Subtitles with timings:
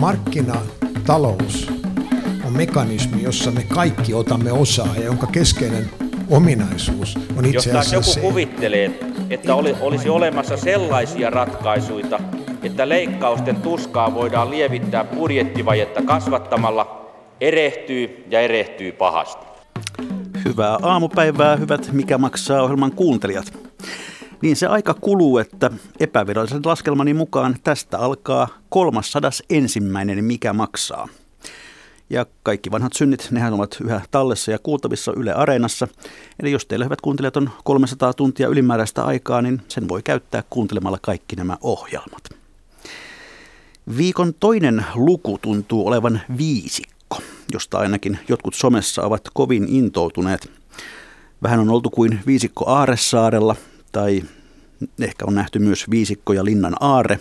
[0.00, 1.72] Markkinatalous
[2.46, 5.90] on mekanismi, jossa me kaikki otamme osaa ja jonka keskeinen
[6.30, 9.00] ominaisuus on itse asiassa Jos joku se, kuvittelee,
[9.30, 12.20] että oli, olisi olemassa sellaisia ratkaisuja,
[12.62, 17.10] että leikkausten tuskaa voidaan lievittää budjettivajetta kasvattamalla,
[17.40, 19.46] erehtyy ja erehtyy pahasti.
[20.44, 23.69] Hyvää aamupäivää, hyvät Mikä maksaa ohjelman kuuntelijat.
[24.42, 25.70] Niin se aika kuluu, että
[26.00, 29.80] epävirallisen laskelmani mukaan tästä alkaa 301.
[30.20, 31.08] Mikä maksaa.
[32.10, 35.88] Ja kaikki vanhat synnit, nehän ovat yhä tallessa ja kuultavissa Yle Areenassa.
[36.40, 40.98] Eli jos teillä hyvät kuuntelijat on 300 tuntia ylimääräistä aikaa, niin sen voi käyttää kuuntelemalla
[41.02, 42.28] kaikki nämä ohjelmat.
[43.96, 47.18] Viikon toinen luku tuntuu olevan viisikko,
[47.52, 50.50] josta ainakin jotkut somessa ovat kovin intoutuneet.
[51.42, 53.56] Vähän on oltu kuin viisikko Aaressaarella,
[53.92, 54.22] tai
[55.00, 57.20] ehkä on nähty myös viisikko ja linnan aare.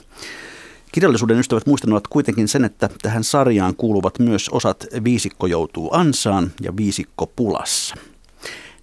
[0.91, 6.77] Kirjallisuuden ystävät muistavat kuitenkin sen, että tähän sarjaan kuuluvat myös osat Viisikko joutuu ansaan ja
[6.77, 7.96] Viisikko pulassa.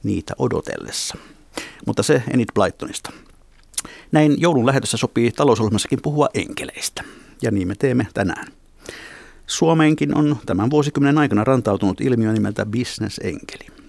[0.03, 1.17] Niitä odotellessa.
[1.87, 3.13] Mutta se Enid Blytonista.
[4.13, 7.05] Näin joulun lähetössä sopii talousohjelmassakin puhua enkeleistä.
[7.43, 8.47] Ja niin me teemme tänään.
[9.47, 13.86] Suomeenkin on tämän vuosikymmenen aikana rantautunut ilmiö nimeltä bisnesenkeli.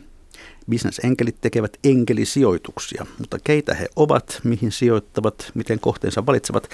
[0.69, 6.69] Bisnesenkelit tekevät enkelisijoituksia, mutta keitä he ovat, mihin sijoittavat, miten kohteensa valitsevat,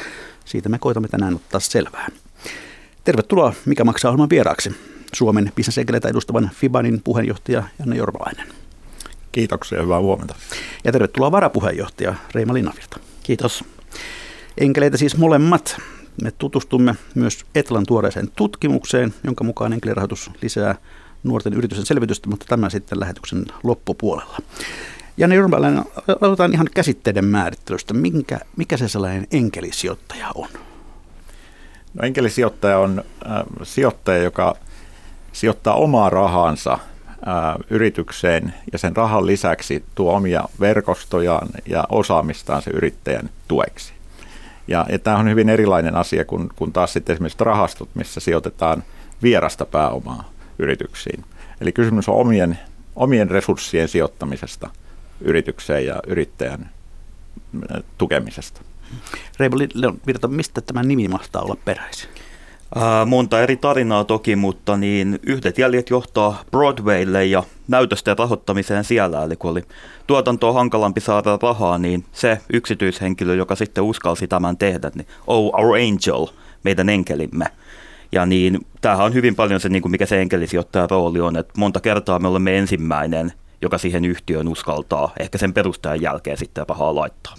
[0.45, 2.07] siitä me koitamme tänään ottaa selvää.
[3.03, 4.75] Tervetuloa Mikä maksaa ohjelman vieraaksi.
[5.13, 8.47] Suomen bisnesenkeleitä edustavan Fibanin puheenjohtaja Janne Jorvalainen.
[9.31, 10.35] Kiitoksia, hyvää huomenta.
[10.83, 12.99] Ja tervetuloa varapuheenjohtaja Reima Linnavirta.
[13.23, 13.63] Kiitos.
[14.57, 15.77] Enkeleitä siis molemmat.
[16.21, 20.75] Me tutustumme myös Etlan tuoreeseen tutkimukseen, jonka mukaan enkelirahoitus lisää
[21.23, 24.37] nuorten yritysten selvitystä, mutta tämä sitten lähetyksen loppupuolella.
[25.17, 25.83] Janne Jyrmäläinen,
[26.21, 27.93] aloitetaan ihan käsitteiden määrittelystä.
[27.93, 30.49] Minkä, mikä se sellainen enkelisijoittaja on?
[31.93, 34.55] No, enkelisijoittaja on äh, sijoittaja, joka
[35.31, 36.79] sijoittaa omaa rahansa äh,
[37.69, 43.93] yritykseen ja sen rahan lisäksi tuo omia verkostojaan ja osaamistaan se yrittäjän tueksi.
[44.67, 48.83] Ja, ja tämä on hyvin erilainen asia kuin, kuin taas sitten esimerkiksi rahastot, missä sijoitetaan
[49.23, 51.25] vierasta pääomaa yrityksiin.
[51.61, 52.59] Eli kysymys on omien,
[52.95, 54.69] omien resurssien sijoittamisesta
[55.21, 56.69] yritykseen ja yrittäjän
[57.71, 58.61] äh, tukemisesta.
[59.39, 59.55] Reivo
[60.07, 62.09] Virta, mistä tämä nimi mahtaa olla peräisin?
[62.75, 69.23] Ää, monta eri tarinaa toki, mutta niin yhdet jäljet johtaa Broadwaylle ja näytösten rahoittamiseen siellä.
[69.23, 69.63] Eli kun oli
[70.07, 75.75] tuotantoa hankalampi saada rahaa, niin se yksityishenkilö, joka sitten uskalsi tämän tehdä, niin Oh, our
[75.75, 76.27] angel,
[76.63, 77.45] meidän enkelimme.
[78.13, 81.53] Ja niin, tämähän on hyvin paljon se, niin kuin mikä se enkelisijoittajan rooli on, että
[81.57, 86.95] monta kertaa me olemme ensimmäinen, joka siihen yhtiöön uskaltaa ehkä sen perustajan jälkeen sitten rahaa
[86.95, 87.35] laittaa.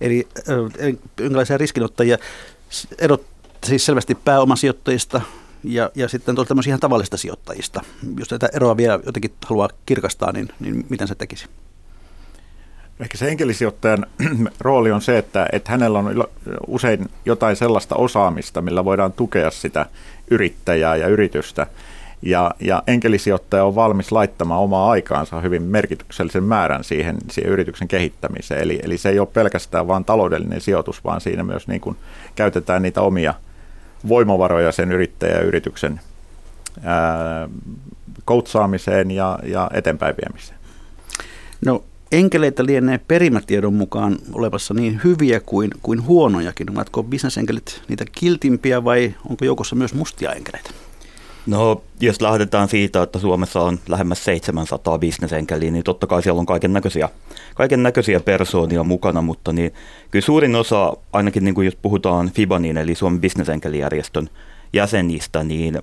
[0.00, 0.28] Eli
[1.18, 2.18] jonkinlaisia riskinottajia,
[2.98, 3.26] erot
[3.66, 5.20] siis selvästi pääomasijoittajista
[5.62, 7.80] ja, ja sitten tämmöisiä ihan tavallisista sijoittajista.
[8.18, 11.46] Jos tätä eroa vielä jotenkin haluaa kirkastaa, niin, niin miten se tekisi?
[13.00, 14.06] Ehkä se enkelisijoittajan
[14.60, 16.24] rooli on se, että, että hänellä on
[16.66, 19.86] usein jotain sellaista osaamista, millä voidaan tukea sitä
[20.30, 21.66] yrittäjää ja yritystä.
[22.22, 28.62] Ja, ja enkelisijoittaja on valmis laittamaan omaa aikaansa hyvin merkityksellisen määrän siihen, siihen yrityksen kehittämiseen.
[28.62, 31.96] Eli, eli se ei ole pelkästään vain taloudellinen sijoitus, vaan siinä myös niin kuin
[32.34, 33.34] käytetään niitä omia
[34.08, 36.00] voimavaroja sen yrittäjän ja yrityksen
[36.82, 37.48] ää,
[38.24, 40.58] koutsaamiseen ja, ja eteenpäin viemiseen.
[41.64, 46.70] No enkeleitä lienee perimätiedon mukaan olevassa niin hyviä kuin, kuin huonojakin.
[46.70, 50.70] Ovatko bisnesenkelit niitä kiltimpiä vai onko joukossa myös mustia enkeleitä?
[51.46, 56.46] No, jos lähdetään siitä, että Suomessa on lähemmäs 700 bisnesenkeliä, niin totta kai siellä on
[56.46, 57.08] kaiken näköisiä,
[57.54, 59.74] kaiken näköisiä persoonia mukana, mutta niin,
[60.10, 64.28] kyllä suurin osa, ainakin niin kuin jos puhutaan FIBANin, eli Suomen bisnesenkelijärjestön
[64.72, 65.82] jäsenistä, niin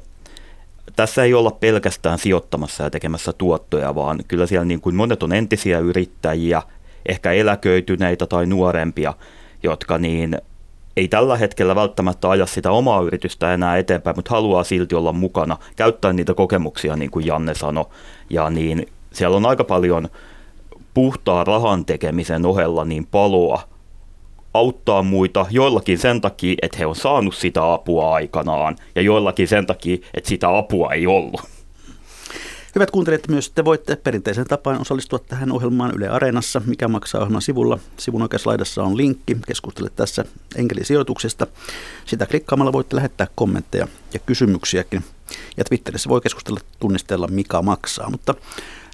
[0.95, 5.33] tässä ei olla pelkästään sijoittamassa ja tekemässä tuottoja, vaan kyllä siellä niin kuin monet on
[5.33, 6.61] entisiä yrittäjiä,
[7.05, 9.13] ehkä eläköityneitä tai nuorempia,
[9.63, 10.37] jotka niin
[10.97, 15.57] ei tällä hetkellä välttämättä aja sitä omaa yritystä enää eteenpäin, mutta haluaa silti olla mukana,
[15.75, 17.85] käyttää niitä kokemuksia, niin kuin Janne sanoi.
[18.29, 20.09] Ja niin siellä on aika paljon
[20.93, 23.61] puhtaa rahan tekemisen ohella niin paloa
[24.53, 29.65] auttaa muita, joillakin sen takia, että he on saanut sitä apua aikanaan, ja joillakin sen
[29.65, 31.41] takia, että sitä apua ei ollut.
[32.75, 37.41] Hyvät kuuntelijat, myös te voitte perinteisen tapaan osallistua tähän ohjelmaan Yle Areenassa, mikä maksaa ohjelman
[37.41, 37.79] sivulla.
[37.97, 40.25] Sivun oikeassa laidassa on linkki, keskustele tässä
[40.55, 41.47] enkelisijoituksesta.
[42.05, 45.03] Sitä klikkaamalla voitte lähettää kommentteja ja kysymyksiäkin.
[45.57, 48.09] Ja Twitterissä voi keskustella tunnistella, mikä maksaa.
[48.09, 48.35] Mutta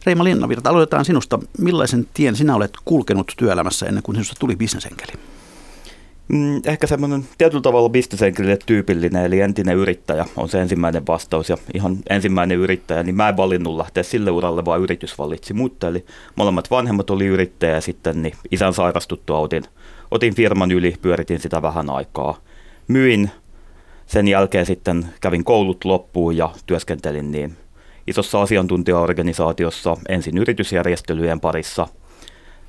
[0.05, 1.39] Reima Linnavirta, aloitetaan sinusta.
[1.57, 5.13] Millaisen tien sinä olet kulkenut työelämässä ennen kuin sinusta tuli bisnesenkeli?
[6.27, 11.49] Mm, ehkä semmoinen tietyllä tavalla bisnesenkilölle tyypillinen, eli entinen yrittäjä on se ensimmäinen vastaus.
[11.49, 15.87] Ja ihan ensimmäinen yrittäjä, niin mä en valinnut lähteä sille uralle, vaan yritys valitsi mutta
[15.87, 19.63] Eli molemmat vanhemmat oli yrittäjä ja sitten niin isän sairastuttua otin,
[20.11, 22.37] otin firman yli, pyöritin sitä vähän aikaa.
[22.87, 23.31] Myin,
[24.05, 27.57] sen jälkeen sitten kävin koulut loppuun ja työskentelin niin
[28.07, 31.87] isossa asiantuntijaorganisaatiossa ensin yritysjärjestelyjen parissa–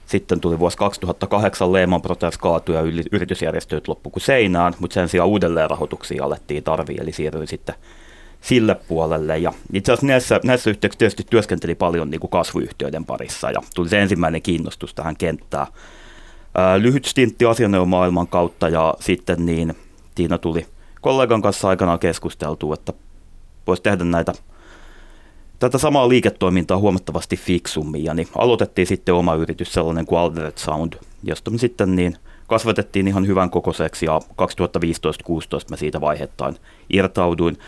[0.08, 2.82] sitten tuli vuosi 2008 Lehman Brothers kaatui ja
[3.12, 7.74] yritysjärjestelyt loppu kuin seinään, mutta sen sijaan uudelleen rahoituksia alettiin tarvii, eli siirryin sitten
[8.40, 9.38] sille puolelle.
[9.38, 13.88] Ja itse asiassa näissä, näissä yhteyksissä tietysti työskenteli paljon niin kuin kasvuyhtiöiden parissa ja tuli
[13.88, 15.66] se ensimmäinen kiinnostus tähän kenttään.
[16.54, 19.74] Ää, lyhyt stintti asianajo-maailman kautta ja sitten niin
[20.14, 20.66] Tiina tuli
[21.00, 22.92] kollegan kanssa aikanaan keskusteltua, että
[23.66, 24.32] voisi tehdä näitä
[25.58, 30.92] tätä samaa liiketoimintaa huomattavasti fiksummin ja niin aloitettiin sitten oma yritys sellainen kuin Alderet Sound,
[31.22, 32.16] josta me sitten niin
[32.46, 34.24] kasvatettiin ihan hyvän kokoiseksi ja 2015-2016
[35.70, 36.56] mä siitä vaihettain
[36.90, 37.58] irtauduin.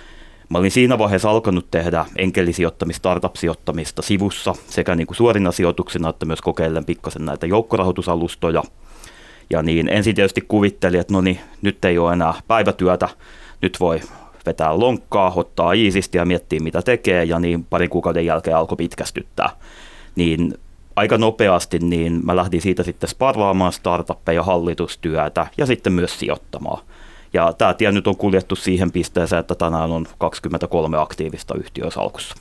[0.48, 6.26] Mä olin siinä vaiheessa alkanut tehdä enkelisijoittamista, startup-sijoittamista sivussa sekä niin kuin suorina sijoituksina että
[6.26, 8.62] myös kokeillen pikkasen näitä joukkorahoitusalustoja.
[9.50, 13.08] Ja niin ensin tietysti kuvittelin, että no niin, nyt ei ole enää päivätyötä,
[13.62, 14.00] nyt voi
[14.46, 19.50] vetää lonkkaa, ottaa iisisti ja miettii mitä tekee ja niin parin kuukauden jälkeen alkoi pitkästyttää.
[20.16, 20.54] Niin
[20.96, 26.84] aika nopeasti niin mä lähdin siitä sitten sparraamaan startuppeja, hallitustyötä ja sitten myös sijoittamaan.
[27.32, 32.34] Ja tämä tie nyt on kuljettu siihen pisteeseen, että tänään on 23 aktiivista yhtiöä salkussa.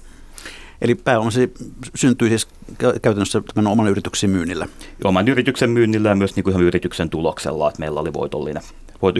[0.81, 1.49] Eli pääoma se
[1.95, 2.47] syntyy siis
[2.77, 4.67] käytännössä tämän oman yrityksen myynnillä?
[5.03, 8.63] Oman yrityksen myynnillä ja myös niin kuin ihan yrityksen tuloksella, että meillä oli voitollinen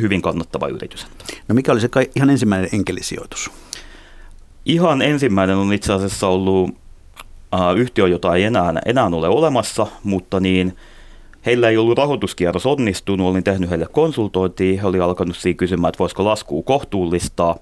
[0.01, 1.07] hyvin kannattava yritys.
[1.47, 3.51] No mikä oli se kai, ihan ensimmäinen enkelisijoitus?
[4.65, 6.69] Ihan ensimmäinen on itse asiassa ollut
[7.53, 10.75] äh, yhtiö, jota ei enää, enää ole olemassa, mutta niin
[11.45, 15.99] heillä ei ollut rahoituskierros onnistunut, olin tehnyt heille konsultointia, he oli alkanut siinä kysymään, että
[15.99, 17.55] voisiko laskua kohtuullistaa,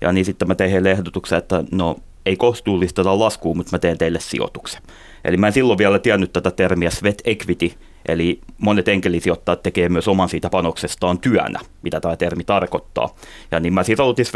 [0.00, 1.96] ja niin sitten mä tein heille ehdotuksen, että no
[2.26, 4.82] ei kohtuullisteta laskua, mutta mä teen teille sijoituksen.
[5.24, 7.72] Eli mä en silloin vielä tiennyt tätä termiä sweat equity,
[8.08, 13.14] Eli monet enkelisijoittajat tekee myös oman siitä panoksestaan työnä, mitä tämä termi tarkoittaa.
[13.50, 14.26] Ja niin mä siitä aloitin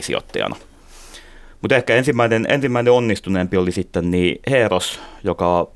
[0.00, 0.56] sijoittajana
[1.62, 5.68] Mutta ehkä ensimmäinen, ensimmäinen onnistuneempi oli sitten niin Heros, joka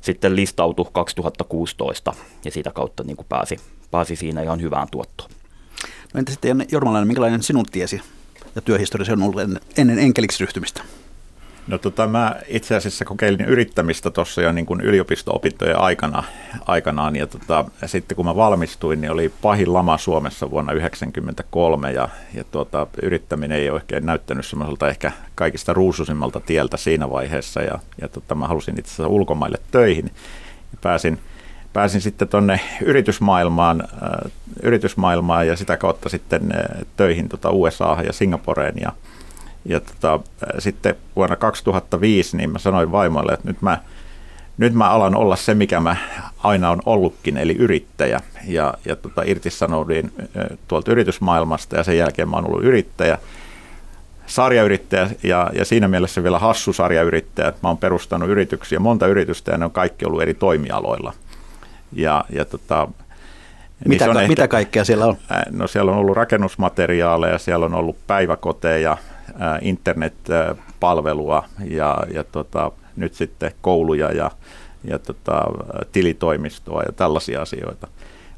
[0.00, 2.14] sitten listautui 2016
[2.44, 3.56] ja sitä kautta niin kuin pääsi,
[3.90, 5.30] pääsi siinä ihan hyvään tuottoon.
[6.14, 8.00] No entä sitten Jormalainen, minkälainen sinun tiesi
[8.54, 9.40] ja työhistoria on ollut
[9.76, 10.82] ennen enkeliksi ryhtymistä?
[11.66, 16.24] No tota, mä itse asiassa kokeilin yrittämistä tuossa jo niin kuin yliopisto-opintojen aikana,
[16.66, 17.16] aikanaan.
[17.16, 22.08] Ja tota, ja sitten kun mä valmistuin, niin oli pahin lama Suomessa vuonna 1993 ja,
[22.34, 27.62] ja tuota, yrittäminen ei oikein näyttänyt semmoiselta ehkä kaikista ruususimmalta tieltä siinä vaiheessa.
[27.62, 30.10] Ja, ja tota, mä halusin itse asiassa ulkomaille töihin.
[30.72, 31.18] Ja pääsin,
[31.72, 34.32] pääsin sitten tuonne yritysmaailmaan, äh,
[34.62, 38.74] yritysmaailmaan ja sitä kautta sitten äh, töihin tota USA ja Singaporeen.
[38.80, 38.92] Ja
[39.68, 40.20] ja tota,
[40.58, 43.78] sitten vuonna 2005 niin mä sanoin vaimoille, että nyt mä,
[44.58, 45.96] nyt mä alan olla se, mikä mä
[46.38, 48.20] aina on ollutkin, eli yrittäjä.
[48.46, 50.12] Ja, ja tota, irtisanouduin
[50.68, 53.18] tuolta yritysmaailmasta ja sen jälkeen mä oon ollut yrittäjä,
[54.26, 59.52] sarjayrittäjä ja, ja siinä mielessä vielä hassu sarjayrittäjä, että mä oon perustanut yrityksiä, monta yritystä
[59.52, 61.12] ja ne on kaikki ollut eri toimialoilla.
[61.92, 62.88] Ja, ja tota,
[63.84, 65.16] mitä, ka- ehkä, mitä kaikkea siellä on?
[65.50, 68.98] No siellä on ollut rakennusmateriaaleja, siellä on ollut päiväkoteja,
[69.60, 74.30] internetpalvelua ja, ja tota, nyt sitten kouluja ja,
[74.84, 75.44] ja tota,
[75.92, 77.88] tilitoimistoa ja tällaisia asioita.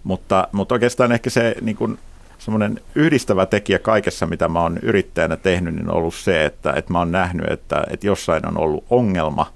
[0.04, 1.98] Mutta, mutta oikeastaan ehkä se niin kuin,
[2.38, 6.92] semmoinen yhdistävä tekijä kaikessa, mitä mä oon yrittäjänä tehnyt, niin on ollut se, että, että
[6.92, 9.52] mä oon nähnyt, että, että jossain on ollut ongelma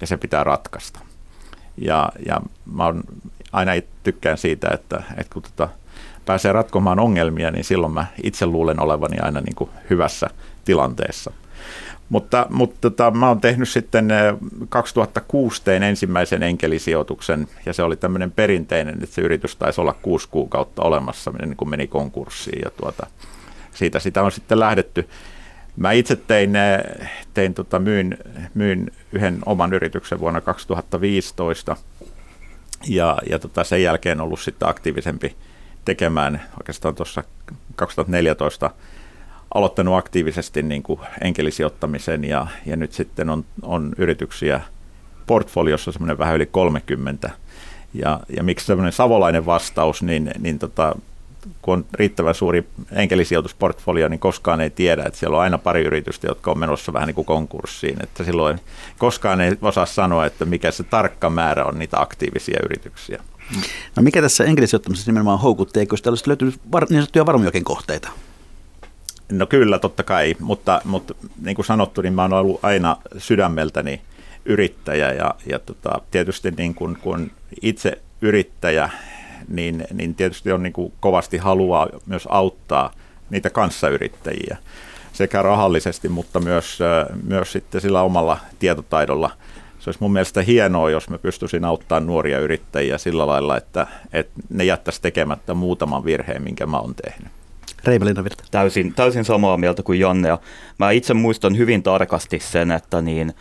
[0.00, 1.00] ja se pitää ratkaista.
[1.76, 2.40] Ja, ja
[2.72, 3.02] mä oon,
[3.52, 3.72] aina
[4.02, 5.68] tykkään siitä, että, että kun tota,
[6.24, 10.30] pääsee ratkomaan ongelmia, niin silloin mä itse luulen olevani aina niin kuin hyvässä
[10.64, 11.32] tilanteessa.
[12.08, 14.08] Mutta, mutta tota, mä oon tehnyt sitten
[14.68, 19.92] 2006 eh, tein ensimmäisen enkelisijoituksen ja se oli tämmöinen perinteinen, että se yritys taisi olla
[20.02, 23.06] kuusi kuukautta olemassa, niin kun meni konkurssiin ja tuota,
[23.74, 25.08] siitä sitä on sitten lähdetty.
[25.76, 28.18] Mä itse tein, eh, tein tota, myyn,
[28.54, 31.76] myyn yhden oman yrityksen vuonna 2015
[32.88, 35.36] ja, ja tota, sen jälkeen ollut sitten aktiivisempi
[35.84, 37.24] tekemään oikeastaan tuossa
[37.76, 38.70] 2014
[39.54, 44.60] aloittanut aktiivisesti niin kuin enkelisijoittamisen ja, ja nyt sitten on, on yrityksiä
[45.26, 47.30] portfoliossa semmoinen vähän yli 30.
[47.94, 50.96] Ja, ja miksi semmoinen savolainen vastaus, niin, niin tota,
[51.62, 56.26] kun on riittävän suuri enkelisijoitusportfolio, niin koskaan ei tiedä, että siellä on aina pari yritystä,
[56.26, 58.02] jotka on menossa vähän niin kuin konkurssiin.
[58.02, 58.60] Että silloin
[58.98, 63.22] koskaan ei osaa sanoa, että mikä se tarkka määrä on niitä aktiivisia yrityksiä.
[63.96, 65.80] No mikä tässä enkelisijoittamisessa nimenomaan houkutti?
[65.80, 68.08] Eikö sitä olisi löytynyt var, niin sanottuja varmiokin kohteita?
[69.32, 74.00] No kyllä, totta kai, mutta, mutta niin kuin sanottu, niin mä oon ollut aina sydämeltäni
[74.44, 77.30] yrittäjä ja, ja tota, tietysti niin kuin, kun
[77.62, 78.90] itse yrittäjä,
[79.48, 82.92] niin, niin tietysti on niin kuin kovasti haluaa myös auttaa
[83.30, 84.56] niitä kanssayrittäjiä
[85.12, 86.78] sekä rahallisesti, mutta myös,
[87.24, 89.30] myös sitten sillä omalla tietotaidolla.
[89.78, 94.32] Se olisi mun mielestä hienoa, jos me pystyisin auttamaan nuoria yrittäjiä sillä lailla, että, että
[94.48, 97.41] ne jättäisi tekemättä muutaman virheen, minkä mä oon tehnyt.
[97.86, 98.44] Virta.
[98.50, 100.28] Täysin, täysin samaa mieltä kuin Janne.
[100.28, 100.38] Ja
[100.78, 103.34] mä itse muistan hyvin tarkasti sen, että niin,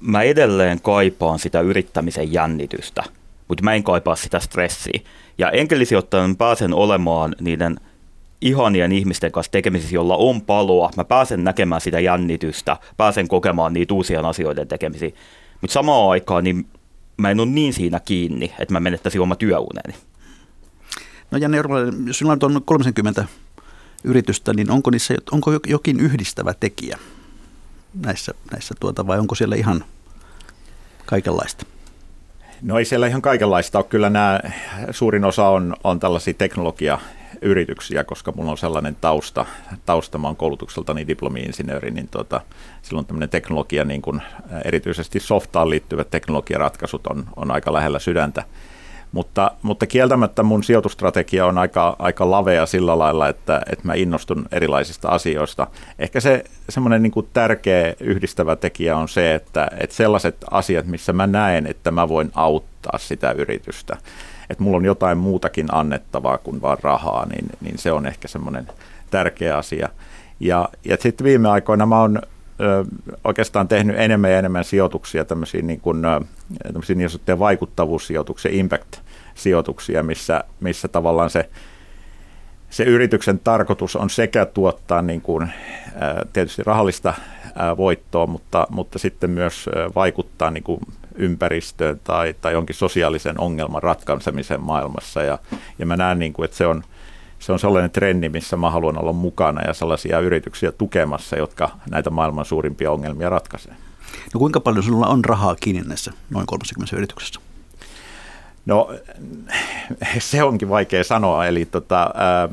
[0.00, 3.04] mä edelleen kaipaan sitä yrittämisen jännitystä,
[3.48, 5.00] mutta mä en kaipaa sitä stressiä.
[5.38, 7.80] Ja enkelisijoittajan pääsen olemaan niiden
[8.40, 10.90] ihanien ihmisten kanssa tekemisissä, jolla on paloa.
[10.96, 15.10] Mä pääsen näkemään sitä jännitystä, pääsen kokemaan niitä uusien asioiden tekemisiä.
[15.60, 16.66] Mutta samaan aikaan niin
[17.16, 19.94] mä en ole niin siinä kiinni, että mä menettäisin oma työuneni.
[21.30, 23.24] No Janne Jorvalainen, sinulla on 30
[24.04, 26.98] yritystä, niin onko, niissä, onko jokin yhdistävä tekijä
[27.94, 29.84] näissä, näissä tuota, vai onko siellä ihan
[31.06, 31.66] kaikenlaista?
[32.62, 33.86] No ei siellä ihan kaikenlaista ole.
[33.88, 34.40] Kyllä nämä,
[34.90, 39.46] suurin osa on, on tällaisia teknologiayrityksiä, koska mulla on sellainen tausta,
[39.86, 42.40] tausta mä oon koulutukseltani diplomi-insinööri, niin tuota,
[42.82, 44.22] silloin tämmöinen teknologia, niin kuin
[44.64, 48.44] erityisesti softaan liittyvät teknologiaratkaisut on, on aika lähellä sydäntä.
[49.12, 54.46] Mutta, mutta kieltämättä mun sijoitustrategia on aika, aika lavea sillä lailla, että, että mä innostun
[54.52, 55.66] erilaisista asioista.
[55.98, 61.26] Ehkä se semmoinen niin tärkeä yhdistävä tekijä on se, että, että sellaiset asiat, missä mä
[61.26, 63.96] näen, että mä voin auttaa sitä yritystä,
[64.50, 68.66] että mulla on jotain muutakin annettavaa kuin vaan rahaa, niin, niin se on ehkä semmoinen
[69.10, 69.88] tärkeä asia.
[70.40, 72.22] Ja, ja sitten viime aikoina mä oon
[73.24, 76.02] oikeastaan tehnyt enemmän ja enemmän sijoituksia, tämmöisiä niin, kuin,
[76.62, 81.50] tämmöisiä niin sanottuja vaikuttavuussijoituksia, impact-sijoituksia, missä, missä tavallaan se,
[82.70, 85.50] se yrityksen tarkoitus on sekä tuottaa niin kuin,
[86.32, 87.14] tietysti rahallista
[87.76, 90.80] voittoa, mutta, mutta sitten myös vaikuttaa niin kuin
[91.14, 95.22] ympäristöön tai, tai jonkin sosiaalisen ongelman ratkaisemisen maailmassa.
[95.22, 95.38] Ja,
[95.78, 96.82] ja mä näen, niin kuin, että se on–
[97.38, 102.10] se on sellainen trendi, missä mä haluan olla mukana ja sellaisia yrityksiä tukemassa, jotka näitä
[102.10, 103.74] maailman suurimpia ongelmia ratkaisee.
[104.34, 107.40] No kuinka paljon sinulla on rahaa kiinni näissä noin 30 yrityksessä?
[108.66, 108.90] No
[110.18, 112.48] se onkin vaikea sanoa, eli tota, ää,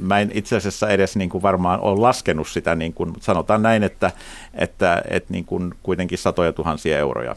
[0.00, 3.62] mä en itse asiassa edes niin kuin varmaan ole laskenut sitä, niin kuin, mutta sanotaan
[3.62, 4.10] näin, että,
[4.54, 7.36] että, että niin kuin kuitenkin satoja tuhansia euroja.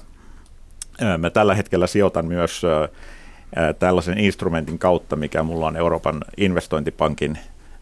[1.18, 2.62] Mä tällä hetkellä sijoitan myös
[3.80, 7.38] tällaisen instrumentin kautta, mikä mulla on Euroopan investointipankin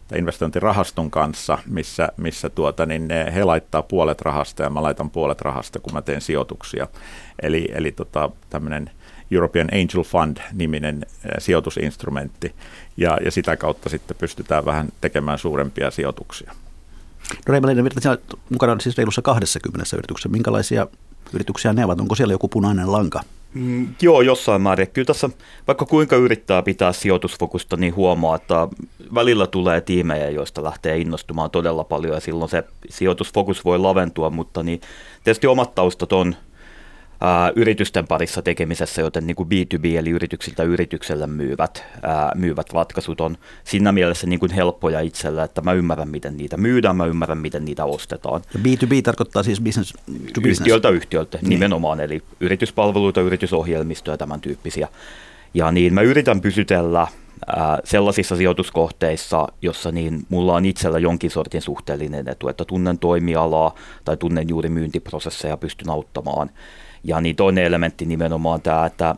[0.08, 5.40] tai investointirahaston kanssa, missä, missä tuota, niin he laittaa puolet rahasta ja mä laitan puolet
[5.40, 6.88] rahasta, kun mä teen sijoituksia.
[7.42, 8.90] Eli, eli tota, tämmöinen
[9.30, 11.06] European Angel Fund-niminen
[11.38, 12.54] sijoitusinstrumentti,
[12.96, 16.52] ja, ja sitä kautta sitten pystytään vähän tekemään suurempia sijoituksia.
[17.48, 18.18] No Reima Virta,
[18.50, 20.28] mukana siis reilussa 20 yrityksessä.
[20.28, 20.86] Minkälaisia
[21.32, 22.00] yrityksiä ne ovat?
[22.00, 23.20] Onko siellä joku punainen lanka?
[23.56, 24.90] Mm, joo, jossain määrin.
[24.90, 25.30] Kyllä tässä
[25.66, 28.68] vaikka kuinka yrittää pitää sijoitusfokusta, niin huomaa, että
[29.14, 34.62] välillä tulee tiimejä, joista lähtee innostumaan todella paljon ja silloin se sijoitusfokus voi laventua, mutta
[34.62, 34.80] niin
[35.24, 36.36] tietysti omat taustat on
[37.20, 43.20] ää, yritysten parissa tekemisessä, joten niin kuin B2B eli yrityksiltä yritykselle myyvät, ää, myyvät ratkaisut
[43.20, 47.38] on siinä mielessä niin kuin helppoja itsellä, että mä ymmärrän, miten niitä myydään, mä ymmärrän,
[47.38, 48.42] miten niitä ostetaan.
[48.54, 49.94] Ja B2B tarkoittaa siis business
[50.34, 50.60] to business?
[50.60, 51.50] Yhtiöltä yhtiöltä, niin.
[51.50, 54.88] nimenomaan, eli yrityspalveluita, yritysohjelmistoja, tämän tyyppisiä.
[55.54, 57.06] Ja niin mä yritän pysytellä
[57.84, 64.16] sellaisissa sijoituskohteissa, jossa niin mulla on itsellä jonkin sortin suhteellinen etu, että tunnen toimialaa tai
[64.16, 66.50] tunnen juuri myyntiprosesseja pystyn auttamaan
[67.04, 69.14] ja niin toinen elementti nimenomaan tämä, että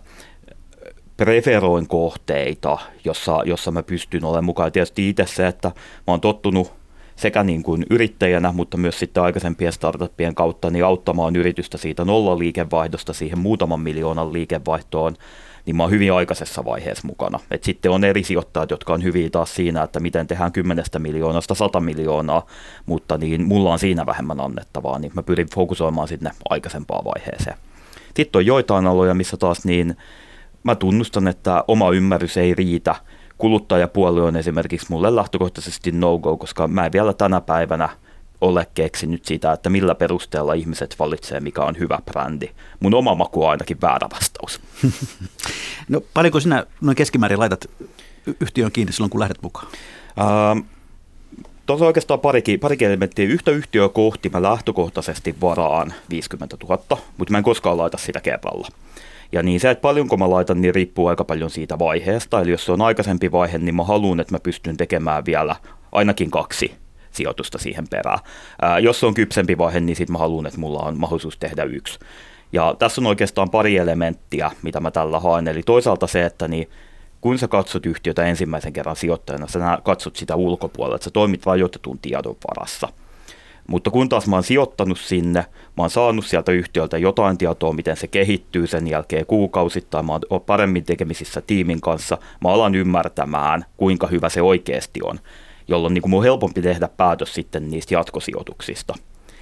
[1.16, 4.72] preferoin kohteita, jossa, jossa mä pystyn olemaan mukaan.
[4.72, 5.74] Tietysti itse se, että mä
[6.06, 6.72] oon tottunut
[7.16, 12.38] sekä niin kuin yrittäjänä, mutta myös sitten aikaisempien startuppien kautta niin auttamaan yritystä siitä nolla
[12.38, 15.16] liikevaihdosta siihen muutaman miljoonan liikevaihtoon,
[15.66, 17.40] niin mä oon hyvin aikaisessa vaiheessa mukana.
[17.50, 21.54] Et sitten on eri sijoittajat, jotka on hyviä taas siinä, että miten tehdään kymmenestä miljoonasta
[21.54, 22.46] sata miljoonaa,
[22.86, 27.56] mutta niin mulla on siinä vähemmän annettavaa, niin mä pyrin fokusoimaan sinne aikaisempaan vaiheeseen.
[28.18, 29.96] Sitten on joitain aloja, missä taas niin
[30.62, 32.94] mä tunnustan, että oma ymmärrys ei riitä.
[33.38, 37.88] Kuluttajapuoli on esimerkiksi mulle lähtökohtaisesti no-go, koska mä en vielä tänä päivänä
[38.40, 42.48] ole keksinyt sitä, että millä perusteella ihmiset valitsee, mikä on hyvä brändi.
[42.80, 44.60] Mun oma maku on ainakin väärä vastaus.
[45.88, 47.70] No paljonko sinä noin keskimäärin laitat
[48.40, 49.66] yhtiön kiinni silloin, kun lähdet mukaan?
[50.18, 50.66] Ähm,
[51.68, 53.24] Tuossa on oikeastaan parikin, parikin elementtiä.
[53.24, 56.82] Yhtä yhtiöä kohti mä lähtökohtaisesti varaan 50 000,
[57.18, 58.68] mutta mä en koskaan laita sitä kerralla.
[59.32, 62.40] Ja niin se, että paljonko mä laitan, niin riippuu aika paljon siitä vaiheesta.
[62.40, 65.56] Eli jos se on aikaisempi vaihe, niin mä haluan, että mä pystyn tekemään vielä
[65.92, 66.74] ainakin kaksi
[67.10, 68.18] sijoitusta siihen perään.
[68.62, 71.64] Ää, jos se on kypsempi vaihe, niin sitten mä haluan, että mulla on mahdollisuus tehdä
[71.64, 71.98] yksi.
[72.52, 75.48] Ja tässä on oikeastaan pari elementtiä, mitä mä tällä haen.
[75.48, 76.68] Eli toisaalta se, että niin
[77.20, 81.98] kun sä katsot yhtiötä ensimmäisen kerran sijoittajana, sä katsot sitä ulkopuolella, että sä toimit rajoitetun
[81.98, 82.88] tiedon varassa.
[83.68, 85.40] Mutta kun taas mä oon sijoittanut sinne,
[85.76, 90.40] mä oon saanut sieltä yhtiöltä jotain tietoa, miten se kehittyy sen jälkeen kuukausittain, mä oon
[90.40, 95.20] paremmin tekemisissä tiimin kanssa, mä alan ymmärtämään, kuinka hyvä se oikeasti on,
[95.68, 98.94] jolloin niin mun on helpompi tehdä päätös sitten niistä jatkosijoituksista.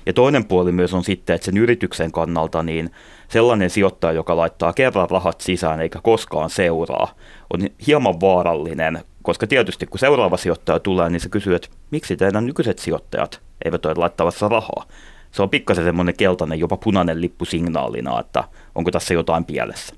[0.06, 2.90] Ja toinen puoli myös on sitten, että sen yrityksen kannalta niin
[3.28, 7.14] sellainen sijoittaja, joka laittaa kerran rahat sisään eikä koskaan seuraa,
[7.52, 12.46] on hieman vaarallinen, koska tietysti kun seuraava sijoittaja tulee, niin se kysyy, että miksi teidän
[12.46, 14.84] nykyiset sijoittajat eivät ole laittavassa rahaa.
[15.30, 18.44] Se on pikkasen semmoinen keltainen, jopa punainen lippu signaalina, että
[18.74, 19.94] onko tässä jotain pielessä.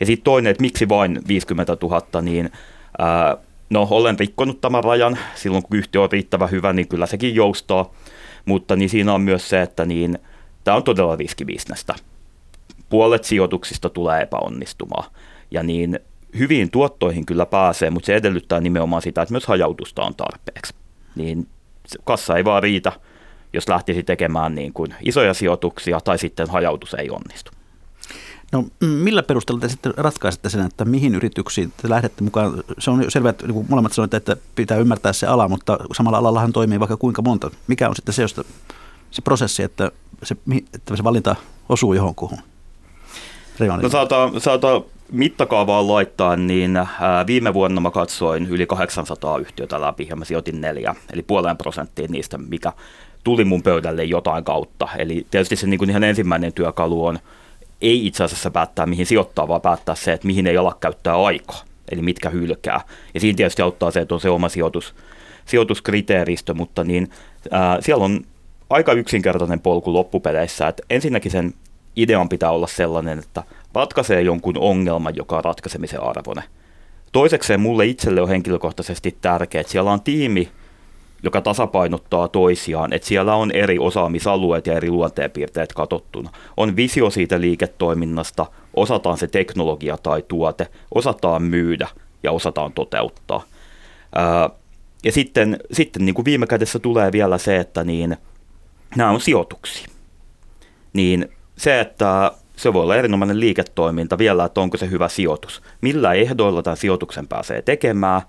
[0.00, 2.50] Ja sitten toinen, että miksi vain 50 000, niin
[2.98, 3.36] ää,
[3.70, 7.92] no olen rikkonut tämän rajan, silloin kun yhtiö on riittävän hyvä, niin kyllä sekin joustaa,
[8.44, 10.18] mutta niin siinä on myös se, että niin,
[10.64, 11.94] tämä on todella riskibisnestä.
[12.88, 15.10] Puolet sijoituksista tulee epäonnistumaan,
[15.50, 16.00] ja niin
[16.38, 20.74] hyviin tuottoihin kyllä pääsee, mutta se edellyttää nimenomaan sitä, että myös hajautusta on tarpeeksi.
[21.16, 21.46] Niin
[22.04, 22.92] kassa ei vaan riitä,
[23.52, 27.52] jos lähtisi tekemään niin kuin isoja sijoituksia tai sitten hajautus ei onnistu.
[28.52, 32.64] No millä perusteella te sitten ratkaisette sen, että mihin yrityksiin te lähdette mukaan?
[32.78, 36.52] Se on selvä, että niin molemmat sanoitte, että pitää ymmärtää se ala, mutta samalla alallahan
[36.52, 37.50] toimii vaikka kuinka monta.
[37.66, 38.44] Mikä on sitten se, josta,
[39.10, 39.90] se prosessi, että
[40.22, 40.36] se,
[40.74, 41.36] että se valinta
[41.68, 42.38] osuu johonkuhun?
[43.82, 44.82] No saattaa, saattaa
[45.12, 46.86] mittakaavaan laittaa, niin ää,
[47.26, 52.12] viime vuonna mä katsoin yli 800 yhtiötä läpi ja mä sijoitin neljä, eli puoleen prosenttiin
[52.12, 52.72] niistä, mikä
[53.24, 54.88] tuli mun pöydälle jotain kautta.
[54.96, 57.18] Eli tietysti se niin kuin ihan ensimmäinen työkalu on,
[57.82, 61.60] ei itse asiassa päättää mihin sijoittaa, vaan päättää se, että mihin ei ala käyttää aikaa,
[61.92, 62.80] eli mitkä hylkää.
[63.14, 64.94] Ja siinä tietysti auttaa se, että on se oma sijoitus,
[65.44, 67.10] sijoituskriteeristö, mutta niin,
[67.50, 68.20] ää, siellä on
[68.70, 71.54] aika yksinkertainen polku loppupeleissä, että ensinnäkin sen
[71.96, 73.42] idean pitää olla sellainen, että
[73.74, 76.44] ratkaisee jonkun ongelman, joka on ratkaisemisen arvoinen.
[77.12, 80.48] Toisekseen mulle itselle on henkilökohtaisesti tärkeää, että siellä on tiimi,
[81.22, 86.30] joka tasapainottaa toisiaan, että siellä on eri osaamisalueet ja eri luonteenpiirteet katsottuna.
[86.56, 91.88] On visio siitä liiketoiminnasta, osataan se teknologia tai tuote, osataan myydä
[92.22, 93.44] ja osataan toteuttaa.
[95.04, 98.16] Ja sitten, sitten niin kuin viime kädessä tulee vielä se, että niin,
[98.96, 99.86] nämä on sijoituksia.
[100.92, 105.62] Niin se, että se voi olla erinomainen liiketoiminta vielä, että onko se hyvä sijoitus.
[105.80, 108.22] Millä ehdoilla tämän sijoituksen pääsee tekemään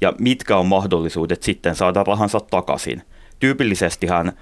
[0.00, 3.02] ja mitkä on mahdollisuudet sitten saada rahansa takaisin.
[3.38, 4.32] Tyypillisestihan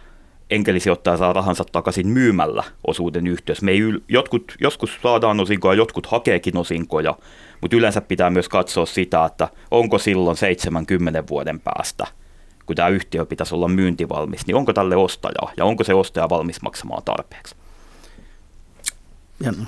[0.50, 3.64] enkelisijoittaja saa rahansa takaisin myymällä osuuden yhtiössä.
[3.64, 7.18] Me ei yl- jotkut, joskus saadaan osinkoja, jotkut hakeekin osinkoja,
[7.60, 12.06] mutta yleensä pitää myös katsoa sitä, että onko silloin 70 vuoden päästä,
[12.66, 16.62] kun tämä yhtiö pitäisi olla myyntivalmis, niin onko tälle ostajaa ja onko se ostaja valmis
[16.62, 17.54] maksamaan tarpeeksi.
[19.44, 19.66] Janne.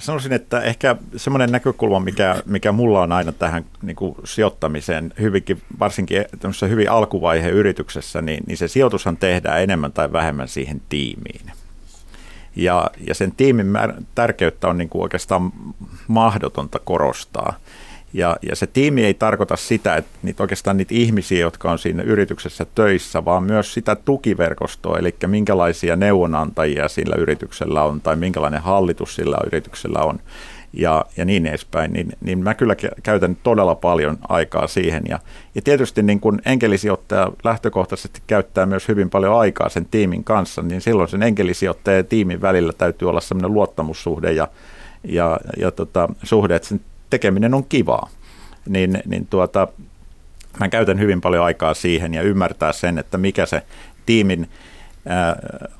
[0.00, 5.62] Sanoisin, että ehkä semmoinen näkökulma, mikä, mikä mulla on aina tähän niin kuin sijoittamiseen, hyvinkin,
[5.78, 6.24] varsinkin
[6.68, 11.52] hyvin alkuvaiheen yrityksessä, niin, niin se sijoitushan tehdään enemmän tai vähemmän siihen tiimiin.
[12.56, 15.52] Ja, ja sen tiimin määr, tärkeyttä on niin kuin oikeastaan
[16.08, 17.56] mahdotonta korostaa.
[18.12, 22.02] Ja, ja se tiimi ei tarkoita sitä, että niitä oikeastaan niitä ihmisiä, jotka on siinä
[22.02, 29.14] yrityksessä töissä, vaan myös sitä tukiverkostoa, eli minkälaisia neuvonantajia sillä yrityksellä on tai minkälainen hallitus
[29.14, 30.20] sillä yrityksellä on
[30.72, 35.02] ja, ja niin edespäin, niin, niin mä kyllä käytän todella paljon aikaa siihen.
[35.08, 35.18] Ja,
[35.54, 40.80] ja tietysti niin kun enkelisijoittaja lähtökohtaisesti käyttää myös hyvin paljon aikaa sen tiimin kanssa, niin
[40.80, 44.48] silloin sen enkelisijoittaja ja tiimin välillä täytyy olla sellainen luottamussuhde ja,
[45.04, 48.08] ja, ja tota, suhde, että sen tekeminen on kivaa,
[48.68, 49.68] niin, niin tuota,
[50.60, 53.62] mä käytän hyvin paljon aikaa siihen ja ymmärtää sen, että mikä se
[54.06, 54.48] tiimin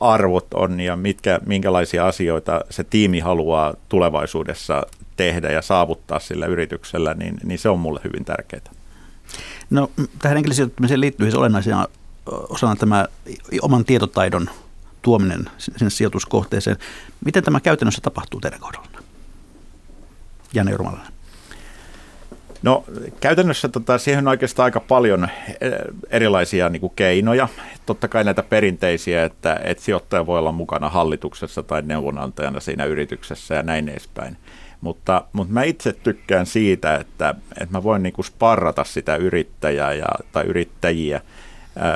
[0.00, 7.14] arvot on ja mitkä, minkälaisia asioita se tiimi haluaa tulevaisuudessa tehdä ja saavuttaa sillä yrityksellä,
[7.14, 8.62] niin, niin se on mulle hyvin tärkeää.
[9.70, 11.86] No tähän henkilösijoittamiseen liittyy siis olennaisena
[12.26, 13.06] osana tämä
[13.62, 14.50] oman tietotaidon
[15.02, 16.76] tuominen sinne sijoituskohteeseen.
[17.24, 18.88] Miten tämä käytännössä tapahtuu teidän kohdalla?
[20.54, 21.12] Janne Jurmalainen.
[22.62, 22.84] No
[23.20, 25.28] käytännössä tota, siihen on oikeastaan aika paljon
[25.60, 25.72] eh,
[26.10, 27.48] erilaisia niin kuin keinoja.
[27.86, 33.54] Totta kai näitä perinteisiä, että, että sijoittaja voi olla mukana hallituksessa tai neuvonantajana siinä yrityksessä
[33.54, 34.36] ja näin edespäin.
[34.80, 39.92] Mutta, mutta mä itse tykkään siitä, että, että mä voin niin kuin sparrata sitä yrittäjää
[39.92, 41.20] ja, tai yrittäjiä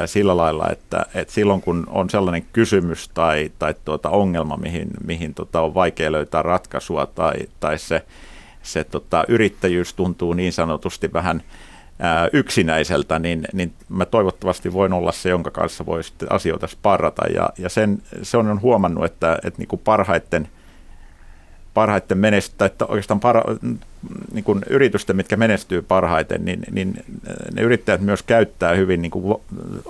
[0.07, 5.35] sillä lailla, että, että silloin kun on sellainen kysymys tai, tai tuota ongelma, mihin, mihin
[5.35, 8.03] tota on vaikea löytää ratkaisua tai, tai se,
[8.65, 11.43] se tota, yrittäjyys tuntuu niin sanotusti vähän
[11.99, 17.23] ää, yksinäiseltä, niin, niin mä toivottavasti voin olla se, jonka kanssa voi sitten asioita sparrata.
[17.35, 20.49] Ja, ja sen, se on huomannut, että, että niin kuin parhaiten,
[21.75, 23.43] parhaiten menestyä, että oikeastaan para,
[24.33, 27.05] niin kuin yritysten, mitkä menestyy parhaiten, niin, niin
[27.55, 29.43] ne yrittäjät myös käyttää hyvin niin kuin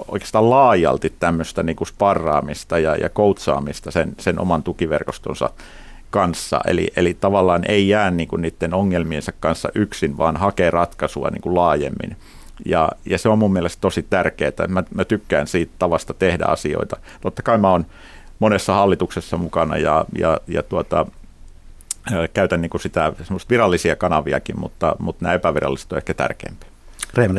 [0.09, 5.51] oikeastaan laajalti tämmöistä niin kuin sparraamista ja, ja koutsaamista sen, sen oman tukiverkostonsa
[6.15, 6.61] kanssa.
[6.67, 11.41] Eli, eli tavallaan ei jää niin kuin niiden ongelmiensa kanssa yksin, vaan hakee ratkaisua niin
[11.41, 12.17] kuin laajemmin.
[12.67, 14.69] Ja, ja se on mun mielestä tosi tärkeää.
[14.69, 16.97] Mä, mä tykkään siitä tavasta tehdä asioita.
[17.21, 17.87] Totta kai mä oon
[18.39, 21.07] monessa hallituksessa mukana ja, ja, ja tuota,
[22.35, 23.13] käytän niin kuin sitä
[23.51, 26.69] virallisia kanaviakin, mutta, mutta nämä epäviralliset on ehkä tärkeämpiä.
[27.15, 27.35] Reima.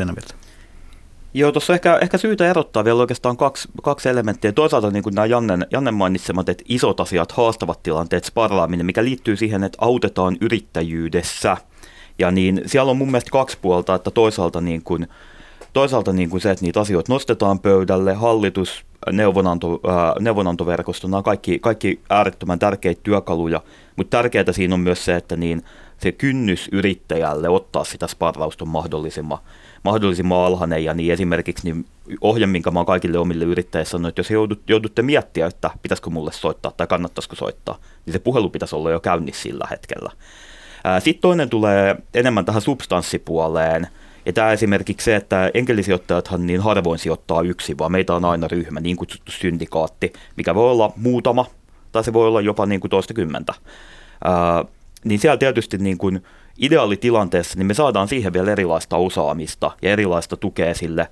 [1.38, 4.52] Joo, tuossa on ehkä, ehkä syytä erottaa vielä oikeastaan kaksi, kaksi elementtiä.
[4.52, 9.36] Toisaalta niin kuin nämä Jannen, Jannen mainitsemat, että isot asiat, haastavat tilanteet, sparlaaminen, mikä liittyy
[9.38, 11.58] siihen, että autetaan yrittäjyydessä.
[12.20, 15.08] Ja niin siellä on mun mielestä kaksi puolta, että toisaalta, niin kuin,
[15.74, 21.60] toisaalta niin kuin se, että niitä asioita nostetaan pöydälle, hallitus, neuvonanto, ää, neuvonantoverkosto, nämä kaikki,
[21.60, 23.62] kaikki äärettömän tärkeitä työkaluja,
[23.96, 25.64] mutta tärkeää siinä on myös se, että niin
[25.98, 29.40] se kynnys yrittäjälle ottaa sitä sparrausta mahdollisimman,
[29.86, 30.84] mahdollisimman alhainen.
[30.84, 31.86] Ja niin esimerkiksi niin
[32.22, 36.10] ohje, minkä mä oon kaikille omille yrittäjille sanonut, että jos joudut, joudutte miettiä, että pitäisikö
[36.10, 40.12] mulle soittaa tai kannattaisiko soittaa, niin se puhelu pitäisi olla jo käynnissä sillä hetkellä.
[41.00, 43.88] Sitten toinen tulee enemmän tähän substanssipuoleen.
[44.26, 48.80] Ja tämä esimerkiksi se, että enkelisijoittajathan niin harvoin sijoittaa yksi, vaan meitä on aina ryhmä,
[48.80, 51.46] niin kutsuttu syndikaatti, mikä voi olla muutama,
[51.92, 53.54] tai se voi olla jopa niin kuin toista kymmentä.
[54.24, 54.66] Ää,
[55.04, 56.24] niin siellä tietysti niin kuin
[56.60, 61.08] ideaalitilanteessa niin me saadaan siihen vielä erilaista osaamista ja erilaista tukea sille.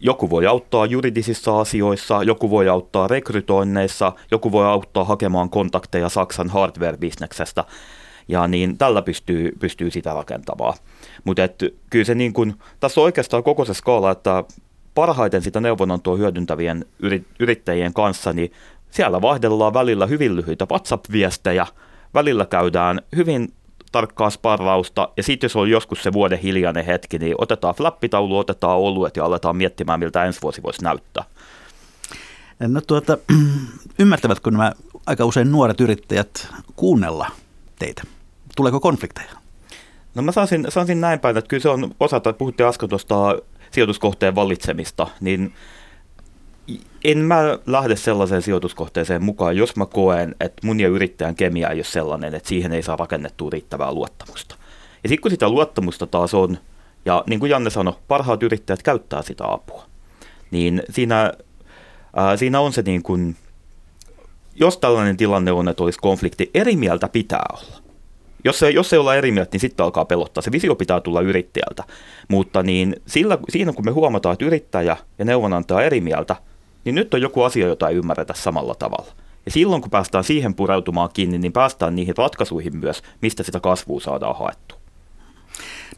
[0.00, 6.50] Joku voi auttaa juridisissa asioissa, joku voi auttaa rekrytoinneissa, joku voi auttaa hakemaan kontakteja Saksan
[6.50, 7.64] hardware-bisneksestä.
[8.28, 10.74] Ja niin tällä pystyy, pystyy sitä rakentamaan.
[11.24, 11.42] Mutta
[11.90, 14.44] kyllä se niin kun, tässä on oikeastaan koko se skaala, että
[14.94, 16.84] parhaiten sitä neuvonantoa hyödyntävien
[17.38, 18.52] yrittäjien kanssa, niin
[18.90, 21.66] siellä vaihdellaan välillä hyvin lyhyitä WhatsApp-viestejä,
[22.14, 23.48] välillä käydään hyvin
[23.92, 28.78] tarkkaa sparrausta, ja sitten jos on joskus se vuoden hiljainen hetki, niin otetaan flappitaulu, otetaan
[28.78, 31.24] oluet ja aletaan miettimään, miltä ensi vuosi voisi näyttää.
[32.60, 33.18] No tuota,
[33.98, 34.72] ymmärtävätkö nämä
[35.06, 37.30] aika usein nuoret yrittäjät kuunnella
[37.78, 38.02] teitä?
[38.56, 39.32] Tuleeko konflikteja?
[40.14, 43.38] No mä saisin, saisin näin päin, että kyllä se on osa, että puhuttiin äsken tuosta
[43.70, 45.54] sijoituskohteen valitsemista, niin
[47.04, 51.78] en mä lähde sellaiseen sijoituskohteeseen mukaan, jos mä koen, että mun ja yrittäjän kemia ei
[51.78, 54.54] ole sellainen, että siihen ei saa rakennettua riittävää luottamusta.
[55.02, 56.58] Ja sitten kun sitä luottamusta taas on,
[57.04, 59.84] ja niin kuin Janne sanoi, parhaat yrittäjät käyttää sitä apua,
[60.50, 61.32] niin siinä,
[62.16, 63.36] ää, siinä on se niin kuin,
[64.54, 67.82] jos tällainen tilanne on, että olisi konflikti, eri mieltä pitää olla.
[68.44, 70.42] Jos ei, jos ei olla eri mieltä, niin sitten alkaa pelottaa.
[70.42, 71.84] Se visio pitää tulla yrittäjältä.
[72.28, 76.36] Mutta niin sillä, siinä kun me huomataan, että yrittäjä ja neuvonantaja eri mieltä,
[76.84, 79.12] niin nyt on joku asia, jota ei ymmärretä samalla tavalla.
[79.46, 84.00] Ja silloin kun päästään siihen pureutumaan kiinni, niin päästään niihin ratkaisuihin myös, mistä sitä kasvua
[84.00, 84.74] saadaan haettu.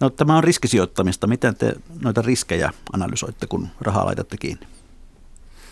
[0.00, 1.26] No tämä on riskisijoittamista.
[1.26, 4.66] Miten te noita riskejä analysoitte, kun rahaa laitatte kiinni?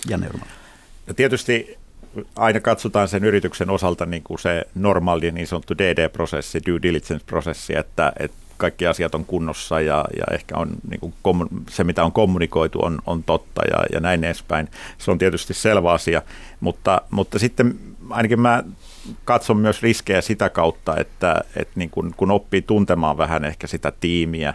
[0.08, 0.28] Janne
[1.06, 1.78] No tietysti
[2.36, 8.12] aina katsotaan sen yrityksen osalta niin kuin se normaali niin sanottu DD-prosessi, due diligence-prosessi, että,
[8.18, 12.78] että kaikki asiat on kunnossa ja, ja ehkä on niin kuin se, mitä on kommunikoitu,
[12.82, 14.68] on, on totta ja, ja näin edespäin.
[14.98, 16.22] Se on tietysti selvä asia,
[16.60, 17.78] mutta, mutta sitten
[18.10, 18.62] ainakin mä
[19.24, 23.92] katson myös riskejä sitä kautta, että, että niin kun, kun oppii tuntemaan vähän ehkä sitä
[24.00, 24.54] tiimiä,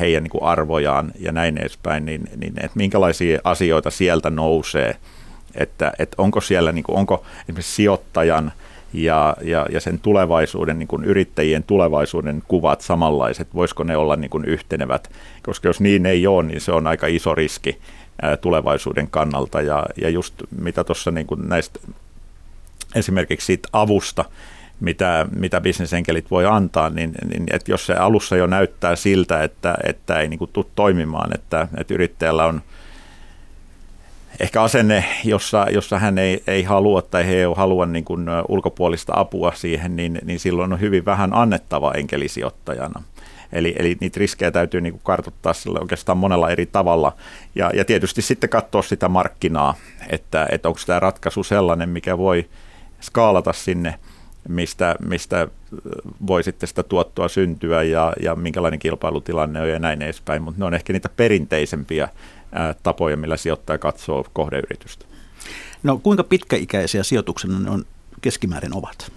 [0.00, 4.96] heidän niin kuin arvojaan ja näin edespäin, niin, niin että minkälaisia asioita sieltä nousee,
[5.54, 8.52] että, että onko siellä, niin kuin, onko esimerkiksi sijoittajan–
[8.92, 14.30] ja, ja, ja sen tulevaisuuden, niin kuin yrittäjien tulevaisuuden kuvat samanlaiset, voisiko ne olla niin
[14.30, 15.10] kuin yhtenevät,
[15.42, 17.78] koska jos niin ei ole, niin se on aika iso riski
[18.40, 19.60] tulevaisuuden kannalta.
[19.60, 21.80] Ja, ja just mitä tuossa niin kuin näistä
[22.94, 24.24] esimerkiksi siitä avusta,
[24.80, 29.74] mitä, mitä bisnesenkelit voi antaa, niin, niin että jos se alussa jo näyttää siltä, että,
[29.84, 32.62] että ei niin kuin tule toimimaan, että, että yrittäjällä on–
[34.40, 39.12] ehkä asenne, jossa, jossa hän ei, ei halua tai he ei halua niin kuin ulkopuolista
[39.16, 43.02] apua siihen, niin, niin silloin on hyvin vähän annettava enkelisijoittajana.
[43.52, 47.12] Eli, eli niitä riskejä täytyy niin kuin kartoittaa sille oikeastaan monella eri tavalla.
[47.54, 49.74] Ja, ja tietysti sitten katsoa sitä markkinaa,
[50.10, 52.48] että, että onko tämä ratkaisu sellainen, mikä voi
[53.00, 53.94] skaalata sinne
[54.48, 55.48] mistä, mistä
[56.26, 60.64] voi sitten sitä tuottoa syntyä ja, ja minkälainen kilpailutilanne on ja näin edespäin, mutta ne
[60.64, 62.08] on ehkä niitä perinteisempiä
[62.82, 65.04] tapoja, millä sijoittaja katsoo kohdeyritystä.
[65.82, 67.84] No kuinka pitkäikäisiä sijoituksena ne on
[68.20, 69.12] keskimäärin ovat?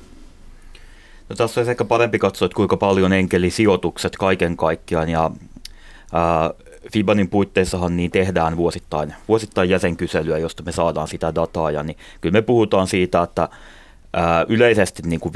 [1.29, 5.31] No tässä olisi ehkä parempi katsoa, että kuinka paljon enkelisijoitukset kaiken kaikkiaan ja
[6.13, 6.51] ää,
[6.93, 12.33] Fibanin puitteissahan niin tehdään vuosittain, vuosittain jäsenkyselyä, josta me saadaan sitä dataa ja niin kyllä
[12.33, 13.49] me puhutaan siitä, että
[14.47, 15.33] yleisesti niin kuin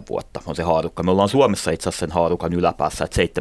[0.00, 1.02] 5-10 vuotta on se haarukka.
[1.02, 3.40] Me ollaan Suomessa itse asiassa sen haarukan yläpäässä, että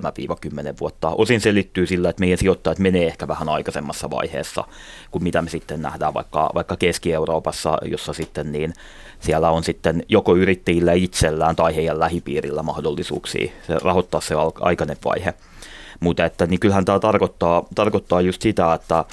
[0.71, 1.09] 7-10 vuotta.
[1.09, 4.63] Osin se liittyy sillä, että meidän sijoittajat menee ehkä vähän aikaisemmassa vaiheessa
[5.11, 8.73] kuin mitä me sitten nähdään vaikka, vaikka Keski-Euroopassa, jossa sitten niin
[9.19, 13.51] siellä on sitten joko yrittäjillä itsellään tai heidän lähipiirillä mahdollisuuksia
[13.83, 15.33] rahoittaa se aikainen vaihe.
[15.99, 19.05] Mutta että, niin kyllähän tämä tarkoittaa, tarkoittaa just sitä, että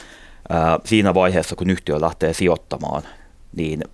[0.49, 3.03] ää, siinä vaiheessa, kun yhtiö lähtee sijoittamaan,
[3.57, 3.85] niin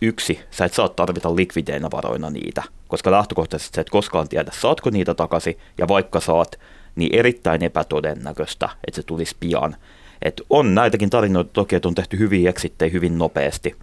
[0.00, 4.90] yksi, sä et saa tarvita likvideinä varoina niitä, koska lähtökohtaisesti sä et koskaan tiedä, saatko
[4.90, 6.58] niitä takaisin, ja vaikka saat,
[6.96, 9.76] niin erittäin epätodennäköistä, että se tulisi pian.
[10.22, 13.76] Et on näitäkin tarinoita toki, että on tehty hyviä eksittejä hyvin nopeasti,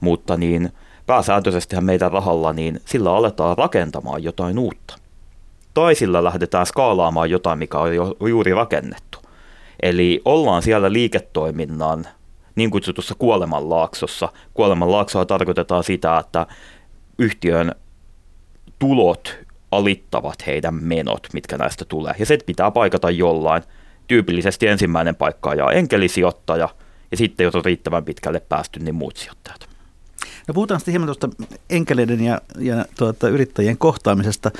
[0.00, 0.72] mutta niin
[1.06, 4.98] pääsääntöisesti meidän rahalla, niin sillä aletaan rakentamaan jotain uutta.
[5.74, 9.18] Tai sillä lähdetään skaalaamaan jotain, mikä on jo juuri rakennettu.
[9.82, 12.06] Eli ollaan siellä liiketoiminnan
[12.54, 14.28] niin kutsutussa kuolemanlaaksossa.
[14.54, 16.46] Kuolemanlaaksoa tarkoitetaan sitä, että
[17.18, 17.74] yhtiön
[18.78, 19.36] tulot
[19.70, 22.14] alittavat heidän menot, mitkä näistä tulee.
[22.18, 23.62] Ja se pitää paikata jollain.
[24.06, 26.68] Tyypillisesti ensimmäinen paikka ja enkelisijoittaja,
[27.10, 29.68] ja sitten jos on riittävän pitkälle päästy, niin muut sijoittajat.
[30.48, 31.28] No puhutaan sitten hieman tuosta
[31.70, 34.50] enkeleiden ja, ja tuota, yrittäjien kohtaamisesta.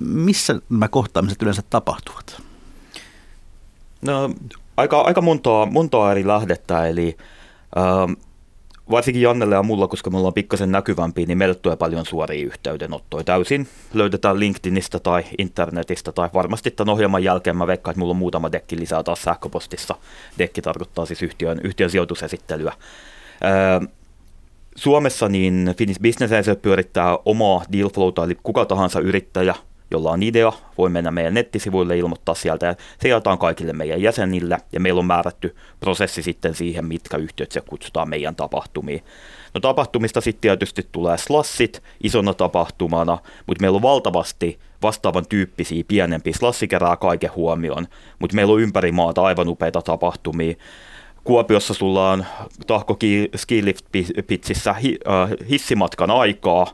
[0.00, 2.42] Missä nämä kohtaamiset yleensä tapahtuvat?
[4.02, 4.34] No,
[4.76, 7.16] aika, aika montaa, montaa eri lähdettä, eli
[7.78, 8.12] ähm,
[8.90, 13.24] varsinkin Jannelle ja mulla, koska me ollaan pikkasen näkyvämpiä, niin meille tulee paljon suoria yhteydenottoja.
[13.24, 18.16] Täysin löydetään LinkedInistä tai internetistä tai varmasti tämän ohjelman jälkeen mä veikkaan, että mulla on
[18.16, 19.94] muutama dekki lisää taas sähköpostissa.
[20.38, 22.72] Dekki tarkoittaa siis yhtiön, yhtiön sijoitusesittelyä.
[23.44, 23.84] Ähm,
[24.76, 29.54] Suomessa niin Finnish Business Angel pyörittää omaa dealflowta, eli kuka tahansa yrittäjä,
[29.90, 34.58] jolla on idea, voi mennä meidän nettisivuille ilmoittaa sieltä ja se jaetaan kaikille meidän jäsenille
[34.72, 39.04] ja meillä on määrätty prosessi sitten siihen, mitkä yhtiöt se kutsutaan meidän tapahtumiin.
[39.54, 46.32] No tapahtumista sitten tietysti tulee slassit isona tapahtumana, mutta meillä on valtavasti vastaavan tyyppisiä pienempiä.
[46.36, 47.86] Slassi kerää kaiken huomioon,
[48.18, 50.54] mutta meillä on ympäri maata aivan upeita tapahtumia.
[51.24, 52.26] Kuopiossa sulla on
[52.66, 52.98] Tahko
[53.36, 53.86] Skilift
[54.26, 56.66] Pitsissä hi, äh, hissimatkan aikaa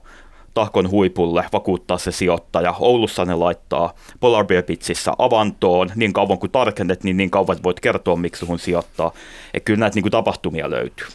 [0.56, 2.74] Tahkon huipulle vakuuttaa se sijoittaja.
[2.78, 7.80] Oulussa ne laittaa Polar Bear Pitsissä avantoon niin kauan kuin tarkennet, niin niin kauan voit
[7.80, 9.12] kertoa, miksi sun sijoittaa.
[9.54, 11.06] Et kyllä näitä niin kuin tapahtumia löytyy.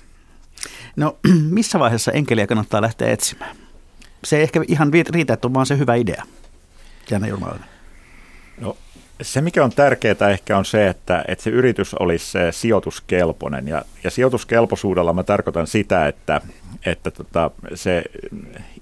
[0.96, 1.18] No
[1.58, 3.56] missä vaiheessa enkeliä kannattaa lähteä etsimään?
[4.24, 6.24] Se ei ehkä ihan riitä, että on vaan se hyvä idea.
[7.12, 7.68] Janne Jurmalainen.
[8.58, 8.78] No
[9.22, 13.68] se, mikä on tärkeää ehkä on se, että, että se yritys olisi sijoituskelpoinen.
[13.68, 16.42] Ja, ja sijoituskelpoisuudella mä tarkoitan sitä, että,
[16.86, 18.04] että tota, se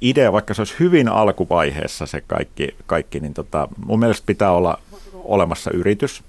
[0.01, 4.79] idea, vaikka se olisi hyvin alkuvaiheessa se kaikki, kaikki niin tota, mun mielestä pitää olla
[5.13, 6.23] olemassa yritys.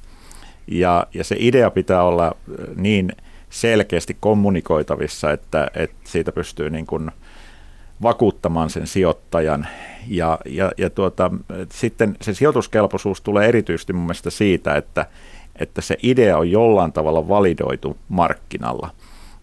[0.67, 2.37] Ja, ja se idea pitää olla
[2.77, 3.13] niin
[3.51, 7.11] selkeästi kommunikoitavissa, että, että siitä pystyy niin kuin–
[8.03, 9.67] vakuuttamaan sen sijoittajan.
[10.09, 11.31] Ja, ja, ja tuota,
[11.73, 15.07] sitten se sijoituskelpoisuus tulee erityisesti mun mielestä siitä, että,
[15.57, 18.91] että se idea on jollain tavalla validoitu markkinalla.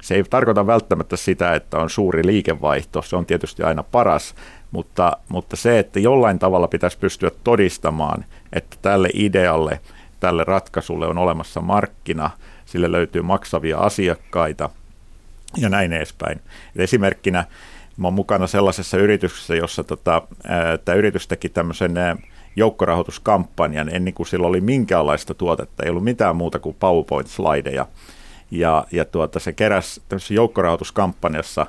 [0.01, 4.35] Se ei tarkoita välttämättä sitä, että on suuri liikevaihto, se on tietysti aina paras,
[4.71, 9.79] mutta, mutta se, että jollain tavalla pitäisi pystyä todistamaan, että tälle idealle,
[10.19, 12.29] tälle ratkaisulle on olemassa markkina,
[12.65, 14.69] sille löytyy maksavia asiakkaita
[15.57, 16.41] ja näin edespäin.
[16.75, 17.45] Et esimerkkinä
[17.97, 20.21] Mä oon mukana sellaisessa yrityksessä, jossa tota,
[20.85, 21.93] tämä yritys teki tämmöisen
[22.55, 27.85] joukkorahoituskampanjan ennen kuin sillä oli minkäänlaista tuotetta, ei ollut mitään muuta kuin PowerPoint-slideja.
[28.51, 31.65] Ja, ja tuota, se keräsi tämmöisessä joukkorahoituskampanjassa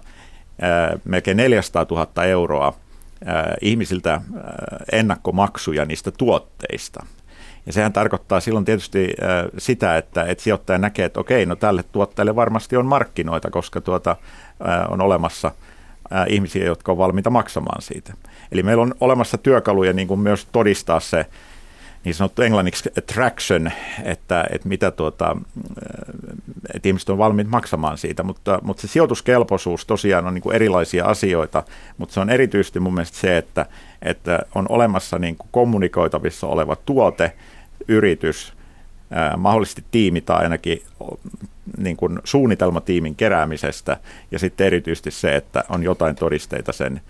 [0.60, 2.74] ää, melkein 400 000 euroa
[3.24, 4.22] ää, ihmisiltä ää,
[4.92, 7.06] ennakkomaksuja niistä tuotteista.
[7.66, 11.82] Ja sehän tarkoittaa silloin tietysti ää, sitä, että, että sijoittaja näkee, että okei, no tälle
[11.82, 14.16] tuotteelle varmasti on markkinoita, koska tuota,
[14.64, 15.52] ää, on olemassa–
[16.28, 18.12] ihmisiä, jotka on valmiita maksamaan siitä.
[18.52, 21.26] Eli meillä on olemassa työkaluja niin kuin myös todistaa se
[22.04, 23.70] niin sanottu englanniksi attraction,
[24.04, 25.36] että, että mitä tuota,
[26.74, 31.04] että ihmiset on valmiit maksamaan siitä, mutta, mutta se sijoituskelpoisuus tosiaan on niin kuin erilaisia
[31.04, 31.62] asioita,
[31.98, 33.66] mutta se on erityisesti mun mielestä se, että,
[34.02, 37.32] että on olemassa niin kuin kommunikoitavissa oleva tuote,
[37.88, 38.52] yritys,
[39.36, 40.82] mahdollisesti tiimi tai ainakin
[41.76, 43.96] niin kuin suunnitelmatiimin keräämisestä
[44.30, 47.00] ja sitten erityisesti se, että on jotain todisteita sen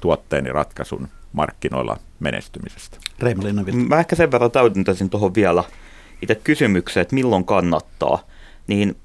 [0.00, 2.96] tuotteeni ratkaisun markkinoilla menestymisestä.
[3.88, 5.64] Mä ehkä sen verran täydentäisin tuohon vielä
[6.22, 8.18] itse kysymykseen, että milloin kannattaa,
[8.66, 8.96] niin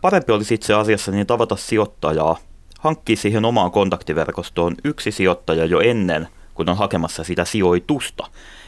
[0.00, 2.38] parempi olisi itse asiassa niin tavata sijoittajaa,
[2.80, 8.26] hankkia siihen omaan kontaktiverkostoon yksi sijoittaja jo ennen, kun on hakemassa sitä sijoitusta.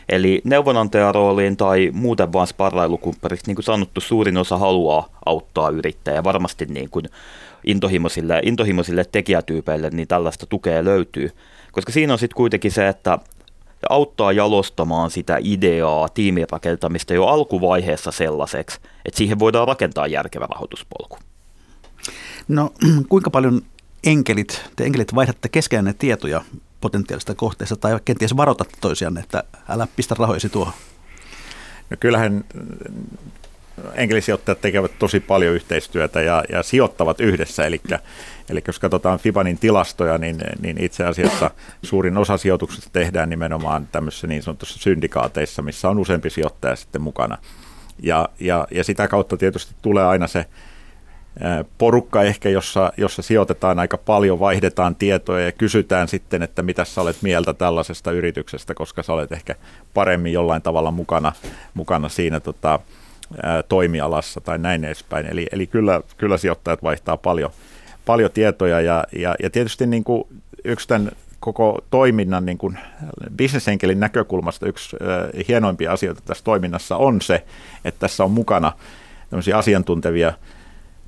[0.08, 6.24] Eli neuvonantajarooliin tai muuten vaan sparrailukumppariksi, niin kuin sanottu, suurin osa haluaa auttaa yrittäjää.
[6.24, 7.04] Varmasti niin kuin
[7.64, 11.30] intohimoisille, intohimoisille tekijätyypeille niin tällaista tukea löytyy.
[11.72, 13.18] Koska siinä on sitten kuitenkin se, että
[13.88, 21.18] auttaa jalostamaan sitä ideaa, tiimirakentamista jo alkuvaiheessa sellaiseksi, että siihen voidaan rakentaa järkevä rahoituspolku.
[22.48, 22.70] No
[23.08, 23.62] kuinka paljon
[24.04, 26.42] enkelit, te enkelit vaihdatte keskenään tietoja
[26.86, 30.74] potentiaalista kohteesta tai kenties varoitatte toisianne, että älä pistä rahojasi tuohon?
[31.90, 32.44] No kyllähän
[33.94, 37.80] enkelisijoittajat tekevät tosi paljon yhteistyötä ja, ja sijoittavat yhdessä, eli,
[38.50, 41.50] eli jos katsotaan Fibanin tilastoja, niin, niin itse asiassa
[41.82, 47.38] suurin osa sijoituksista tehdään nimenomaan tämmöisissä niin sanotussa syndikaateissa, missä on useampi sijoittaja sitten mukana.
[48.02, 50.46] Ja, ja, ja sitä kautta tietysti tulee aina se
[51.78, 57.00] porukka ehkä, jossa, jossa sijoitetaan aika paljon, vaihdetaan tietoja ja kysytään sitten, että mitä sä
[57.00, 59.54] olet mieltä tällaisesta yrityksestä, koska sä olet ehkä
[59.94, 61.32] paremmin jollain tavalla mukana,
[61.74, 62.78] mukana siinä tota,
[63.68, 65.26] toimialassa tai näin edespäin.
[65.26, 67.50] Eli, eli kyllä, kyllä sijoittajat vaihtaa paljon,
[68.06, 70.24] paljon tietoja ja, ja, ja tietysti niin kuin
[70.64, 72.78] yksi tämän koko toiminnan niin kuin
[73.36, 74.96] bisnesenkelin näkökulmasta yksi
[75.48, 77.44] hienoimpia asioita tässä toiminnassa on se,
[77.84, 78.72] että tässä on mukana
[79.54, 80.32] asiantuntevia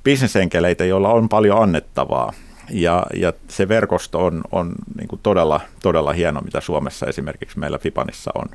[0.03, 2.33] bisnesenkeleitä, joilla on paljon annettavaa.
[2.71, 7.77] Ja, ja se verkosto on, on niin kuin todella, todella hieno, mitä Suomessa esimerkiksi meillä
[7.77, 8.45] Fibanissa on.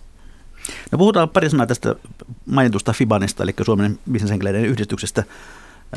[0.92, 1.94] No puhutaan pari sanaa tästä
[2.46, 5.24] mainitusta Fibanista, eli Suomen bisnesenkeleiden yhdistyksestä.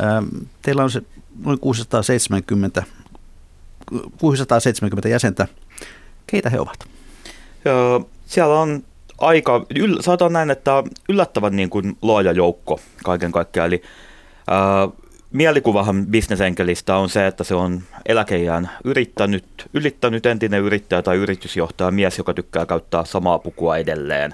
[0.02, 0.26] Ähm,
[0.62, 1.02] teillä on se
[1.46, 2.84] noin 670,
[4.18, 5.48] 670 jäsentä.
[6.28, 6.88] Keitä he ovat?
[7.66, 8.84] Joo, siellä on
[9.18, 13.68] aika, yl, sanotaan näin, että yllättävän niin kuin laaja joukko kaiken kaikkiaan.
[13.68, 13.82] Eli
[14.48, 14.88] ää,
[15.32, 22.18] mielikuvahan bisnesenkelistä on se, että se on eläkeijään yrittänyt, ylittänyt entinen yrittäjä tai yritysjohtaja mies,
[22.18, 24.34] joka tykkää käyttää samaa pukua edelleen.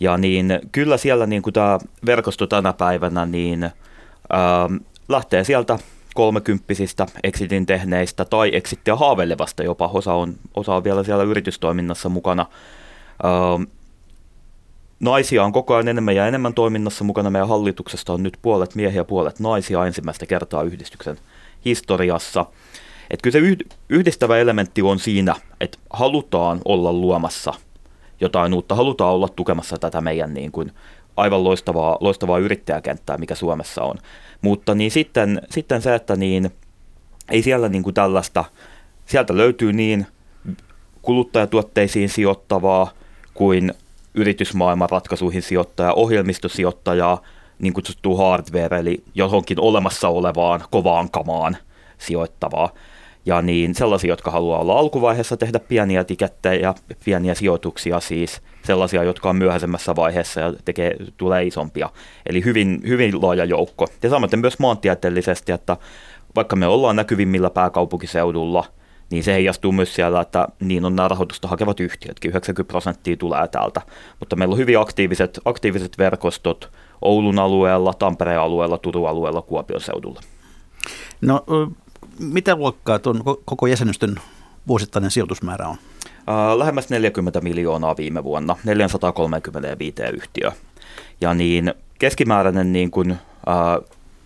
[0.00, 4.68] Ja niin kyllä siellä niin kuin tämä verkosto tänä päivänä niin ää,
[5.08, 5.78] lähtee sieltä
[6.14, 9.88] kolmekymppisistä exitin tehneistä tai exittiä haaveilevasta jopa.
[9.88, 12.46] Osa on, osa on vielä siellä yritystoiminnassa mukana.
[13.22, 13.30] Ää,
[15.00, 17.30] naisia on koko ajan enemmän ja enemmän toiminnassa mukana.
[17.30, 21.16] Meidän hallituksesta on nyt puolet miehiä ja puolet naisia ensimmäistä kertaa yhdistyksen
[21.64, 22.46] historiassa.
[23.10, 23.56] Et kyllä se
[23.88, 27.54] yhdistävä elementti on siinä, että halutaan olla luomassa
[28.20, 30.72] jotain uutta, halutaan olla tukemassa tätä meidän niin kuin
[31.16, 33.96] aivan loistavaa, loistavaa yrittäjäkenttää, mikä Suomessa on.
[34.42, 36.50] Mutta niin sitten, sitten se, että niin,
[37.30, 38.44] ei siellä niin kuin tällaista,
[39.06, 40.06] sieltä löytyy niin
[41.02, 42.90] kuluttajatuotteisiin sijoittavaa
[43.34, 43.74] kuin
[44.16, 47.22] yritysmaailman ratkaisuihin sijoittaja, ohjelmistosijoittajaa,
[47.58, 51.56] niin kutsuttu hardware, eli johonkin olemassa olevaan kovaan kamaan
[51.98, 52.70] sijoittavaa.
[53.26, 56.74] Ja niin sellaisia, jotka haluaa olla alkuvaiheessa tehdä pieniä tikettejä,
[57.04, 61.90] pieniä sijoituksia siis, sellaisia, jotka on myöhäisemmässä vaiheessa ja tekee, tulee isompia.
[62.26, 63.86] Eli hyvin, hyvin laaja joukko.
[64.02, 65.76] Ja samaten myös maantieteellisesti, että
[66.36, 68.64] vaikka me ollaan näkyvimmillä pääkaupunkiseudulla–
[69.10, 73.48] niin se heijastuu myös siellä, että niin on nämä rahoitusta hakevat yhtiötkin, 90 prosenttia tulee
[73.48, 73.82] täältä.
[74.20, 80.20] Mutta meillä on hyvin aktiiviset, aktiiviset verkostot Oulun alueella, Tampereen alueella, Turun alueella, Kuopion seudulla.
[81.20, 81.44] No,
[82.18, 84.16] mitä luokkaa tuon koko jäsenystön
[84.68, 85.76] vuosittainen sijoitusmäärä on?
[86.56, 90.52] lähemmäs 40 miljoonaa viime vuonna, 435 yhtiöä.
[91.20, 93.16] Ja niin keskimääräinen niin kuin,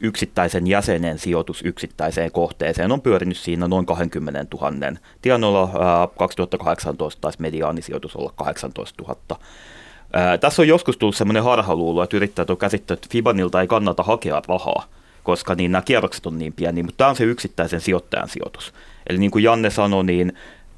[0.00, 4.96] yksittäisen jäsenen sijoitus yksittäiseen kohteeseen on pyörinyt siinä noin 20 000.
[5.22, 5.70] Tienoilla
[6.18, 9.40] 2018 taisi mediaanisijoitus olla 18 000.
[10.12, 14.02] Ää, tässä on joskus tullut sellainen harhaluulo, että yrittäjät on käsittänyt, että Fibanilta ei kannata
[14.02, 14.84] hakea rahaa,
[15.22, 18.74] koska niin nämä kierrokset on niin pieni, mutta tämä on se yksittäisen sijoittajan sijoitus.
[19.08, 20.32] Eli niin kuin Janne sanoi, niin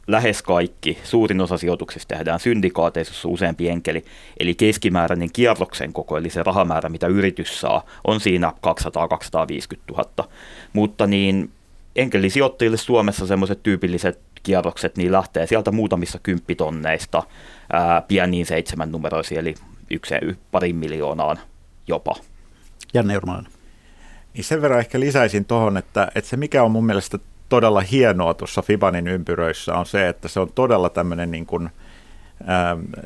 [0.07, 4.05] lähes kaikki, suurin osa sijoituksista tehdään syndikaateissa, jossa on useampi enkeli,
[4.41, 10.29] eli keskimääräinen kierroksen koko, eli se rahamäärä, mitä yritys saa, on siinä 200-250 000.
[10.73, 11.51] Mutta niin
[11.97, 17.23] enkelisijoittajille Suomessa semmoiset tyypilliset kierrokset, niin lähtee sieltä muutamissa kymppitonneista
[17.73, 19.55] ää, pieniin seitsemän numeroisiin, eli
[19.91, 21.39] ykseen parin miljoonaan
[21.89, 22.17] jopa.
[22.95, 23.53] Janne Jurmalainen.
[24.35, 27.19] Niin sen verran ehkä lisäisin tuohon, että, että se mikä on mun mielestä
[27.53, 31.71] todella hienoa tuossa Fibanin ympyröissä on se, että se on todella tämmöinen niin kuin,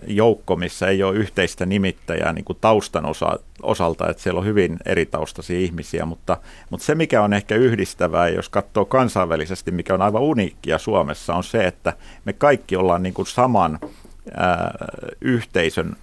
[0.06, 4.76] joukko, missä ei ole yhteistä nimittäjää niin kuin taustan osa, osalta, että siellä on hyvin
[4.84, 6.36] eri taustaisia ihmisiä, mutta,
[6.70, 11.44] mutta se mikä on ehkä yhdistävää, jos katsoo kansainvälisesti, mikä on aivan uniikkia Suomessa, on
[11.44, 11.92] se, että
[12.24, 13.78] me kaikki ollaan niin kuin saman
[14.34, 14.74] ää,
[15.20, 15.96] yhteisön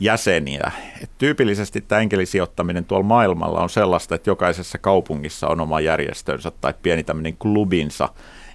[0.00, 0.70] jäseniä.
[1.02, 6.74] Et tyypillisesti tämä enkelisijoittaminen tuolla maailmalla on sellaista, että jokaisessa kaupungissa on oma järjestönsä tai
[6.82, 8.08] pieni tämmöinen klubinsa,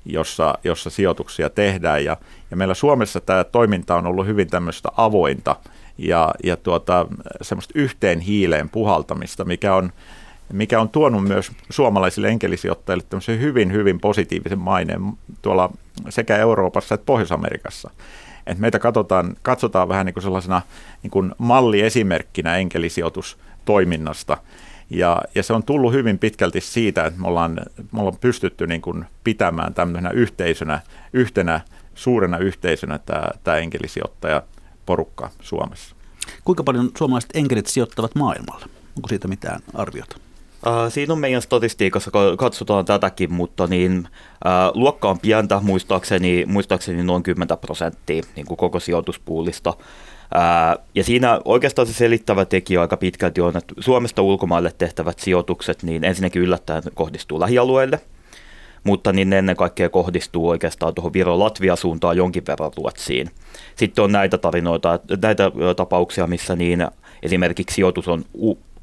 [0.05, 2.05] jossa, jossa sijoituksia tehdään.
[2.05, 2.17] Ja,
[2.51, 5.55] ja meillä Suomessa tämä toiminta on ollut hyvin tämmöistä avointa
[5.97, 7.07] ja, ja tuota,
[7.41, 9.91] semmoista yhteen hiileen puhaltamista, mikä on,
[10.53, 15.01] mikä on tuonut myös suomalaisille enkelisijoittajille tämmöisen hyvin, hyvin positiivisen maineen
[15.41, 15.71] tuolla
[16.09, 17.91] sekä Euroopassa että Pohjois-Amerikassa.
[18.47, 20.61] Et meitä katsotaan, katsotaan vähän niin kuin sellaisena
[21.03, 24.37] niin kuin malliesimerkkinä enkelisijoitustoiminnasta.
[24.89, 27.59] Ja, ja se on tullut hyvin pitkälti siitä, että me ollaan,
[27.91, 30.81] me ollaan pystytty niin kuin pitämään tämmöisenä yhteisönä,
[31.13, 31.61] yhtenä
[31.95, 34.43] suurena yhteisönä tämä, tämä enkelisijoittaja
[34.85, 35.95] porukka Suomessa.
[36.43, 38.65] Kuinka paljon suomalaiset enkelit sijoittavat maailmalla?
[38.95, 40.30] Onko siitä mitään arviota?
[40.67, 44.07] Uh, siinä on meidän statistiikassa, katsotaan tätäkin, mutta niin,
[44.45, 49.69] uh, luokka on pientä, muistaakseni, muistaakseni noin 10 prosenttia niin kuin koko sijoituspuulista.
[49.69, 55.83] Uh, ja siinä oikeastaan se selittävä tekijä aika pitkälti on, että Suomesta ulkomaille tehtävät sijoitukset,
[55.83, 57.99] niin ensinnäkin yllättäen kohdistuu lähialueille,
[58.83, 63.29] mutta niin ennen kaikkea kohdistuu oikeastaan tuohon Viro-Latvia-suuntaan jonkin verran Ruotsiin.
[63.75, 66.87] Sitten on näitä tarinoita, näitä tapauksia, missä niin
[67.23, 68.25] esimerkiksi sijoitus on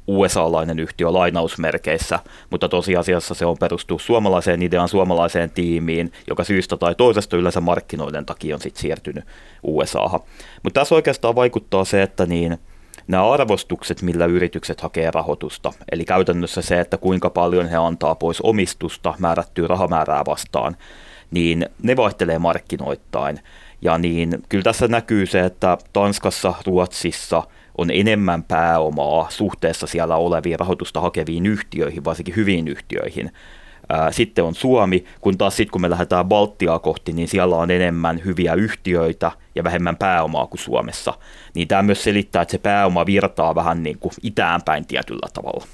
[0.07, 2.19] USA-lainen yhtiö lainausmerkeissä,
[2.49, 8.25] mutta tosiasiassa se on perustuu suomalaiseen ideaan, suomalaiseen tiimiin, joka syystä tai toisesta yleensä markkinoiden
[8.25, 9.23] takia on sitten siirtynyt
[9.63, 10.19] USAhan.
[10.63, 12.57] Mutta tässä oikeastaan vaikuttaa se, että niin
[13.07, 18.41] nämä arvostukset, millä yritykset hakee rahoitusta, eli käytännössä se, että kuinka paljon he antaa pois
[18.41, 20.77] omistusta määrättyä rahamäärää vastaan,
[21.31, 23.39] niin ne vaihtelee markkinoittain.
[23.81, 27.43] Ja niin kyllä tässä näkyy se, että Tanskassa, Ruotsissa–
[27.79, 33.31] on enemmän pääomaa suhteessa siellä oleviin rahoitusta hakeviin yhtiöihin, varsinkin hyviin yhtiöihin.
[34.11, 38.21] Sitten on Suomi, kun taas sitten kun me lähdetään Baltiaa kohti, niin siellä on enemmän
[38.25, 41.13] hyviä yhtiöitä ja vähemmän pääomaa kuin Suomessa.
[41.53, 45.65] Niin tämä myös selittää, että se pääoma virtaa vähän niin kuin itäänpäin tietyllä tavalla.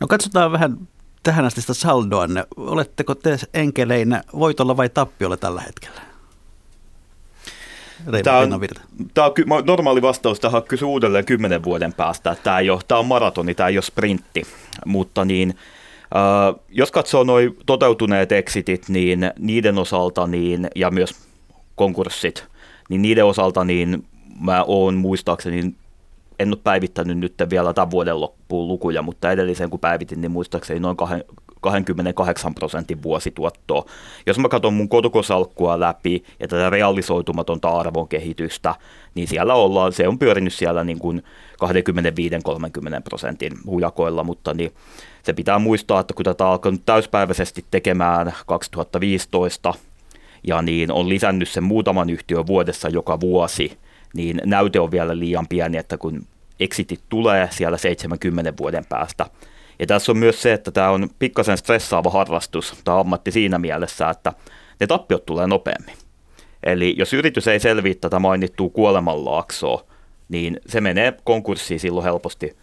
[0.00, 0.78] No katsotaan vähän
[1.22, 2.44] tähän asti sitä saldoanne.
[2.56, 6.07] Oletteko te enkeleinä voitolla vai tappiolla tällä hetkellä?
[8.22, 8.60] Tämä on,
[9.14, 12.36] tämä on normaali vastaus tähän kysy uudelleen kymmenen vuoden päästä.
[12.42, 14.42] Tämä, ei ole, tämä on maratoni, tämä ei ole sprintti.
[14.86, 15.54] Mutta niin,
[16.16, 21.14] äh, jos katsoo noin toteutuneet exitit, niin niiden osalta niin, ja myös
[21.74, 22.44] konkurssit,
[22.88, 24.04] niin niiden osalta niin
[24.40, 25.74] mä oon muistaakseni
[26.38, 30.80] en ole päivittänyt nyt vielä tämän vuoden loppuun lukuja, mutta edellisen kun päivitin, niin muistaakseni
[30.80, 30.96] noin
[31.60, 33.84] 28 prosentin vuosituottoa.
[34.26, 38.74] Jos mä katson mun kotokosalkkua läpi ja tätä realisoitumatonta arvon kehitystä,
[39.14, 41.22] niin siellä ollaan, se on pyörinyt siellä niin kuin
[41.64, 41.66] 25-30
[43.04, 44.72] prosentin hujakoilla, mutta niin
[45.22, 49.74] se pitää muistaa, että kun tätä alkanut täyspäiväisesti tekemään 2015
[50.46, 53.78] ja niin on lisännyt sen muutaman yhtiön vuodessa joka vuosi,
[54.14, 56.26] niin näyte on vielä liian pieni, että kun
[56.60, 59.26] exitit tulee siellä 70 vuoden päästä,
[59.78, 64.10] ja tässä on myös se, että tämä on pikkasen stressaava harrastus tai ammatti siinä mielessä,
[64.10, 64.32] että
[64.80, 65.94] ne tappiot tulee nopeammin.
[66.62, 69.84] Eli jos yritys ei selviä tätä mainittua kuolemanlaaksoa,
[70.28, 72.56] niin se menee konkurssiin silloin helposti.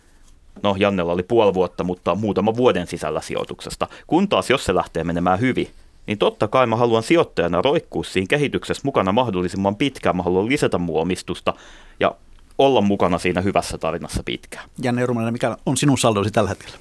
[0.63, 3.87] No, Jannella oli puoli vuotta, mutta muutama vuoden sisällä sijoituksesta.
[4.07, 5.67] Kun taas, jos se lähtee menemään hyvin,
[6.08, 10.18] niin totta kai mä haluan sijoittajana roikkua siinä kehityksessä mukana mahdollisimman pitkään.
[10.18, 11.53] Mä haluan lisätä mun omistusta
[11.99, 12.16] ja
[12.58, 14.70] olla mukana siinä hyvässä tarinassa pitkään.
[14.82, 16.78] Janne Rumanen, mikä on sinun saldosi tällä hetkellä?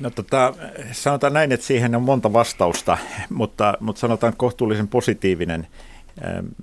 [0.00, 0.54] No tota,
[0.92, 2.98] sanotaan näin, että siihen on monta vastausta,
[3.30, 5.66] mutta, mutta sanotaan kohtuullisen positiivinen.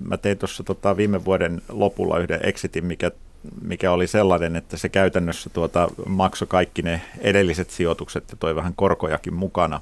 [0.04, 3.10] Mä tein tuossa tota viime vuoden lopulla yhden exitin, mikä,
[3.62, 8.74] mikä oli sellainen, että se käytännössä tuota, maksoi kaikki ne edelliset sijoitukset ja toi vähän
[8.76, 9.80] korkojakin mukana,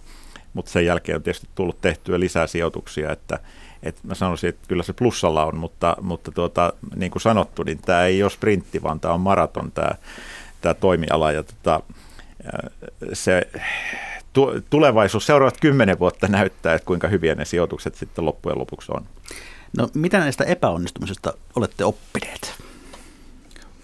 [0.58, 3.38] mutta sen jälkeen on tietysti tullut tehtyä lisää sijoituksia, että,
[3.82, 7.78] että mä sanoisin, että kyllä se plussalla on, mutta, mutta tuota, niin kuin sanottu, niin
[7.78, 9.90] tämä ei ole sprintti, vaan tämä on maraton tämä,
[10.60, 11.80] tämä toimiala ja tota,
[13.12, 13.48] se
[14.70, 19.06] tulevaisuus, seuraavat kymmenen vuotta näyttää, että kuinka hyviä ne sijoitukset sitten loppujen lopuksi on.
[19.76, 22.54] No mitä näistä epäonnistumisista olette oppineet?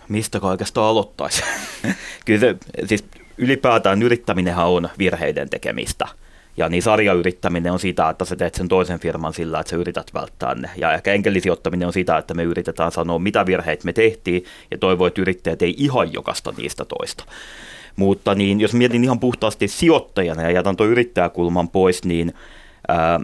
[0.09, 1.43] Mistä oikeastaan aloittaisi?
[2.27, 2.57] Kyllä se,
[2.87, 3.05] siis
[3.39, 6.09] ylipäätään yrittäminenhän on virheiden tekemistä.
[6.57, 10.15] Ja niin sarjayrittäminen on sitä, että sä teet sen toisen firman sillä, että sä yrität
[10.15, 10.71] välttää ne.
[10.77, 15.07] Ja ehkä enkelisijoittaminen on sitä, että me yritetään sanoa, mitä virheitä me tehtiin, ja toivoo,
[15.07, 17.25] että yrittäjät ei ihan jokasta niistä toista.
[17.97, 22.33] Mutta niin, jos mietin ihan puhtaasti sijoittajana ja jätän tuon yrittäjäkulman pois, niin
[22.89, 23.21] ää,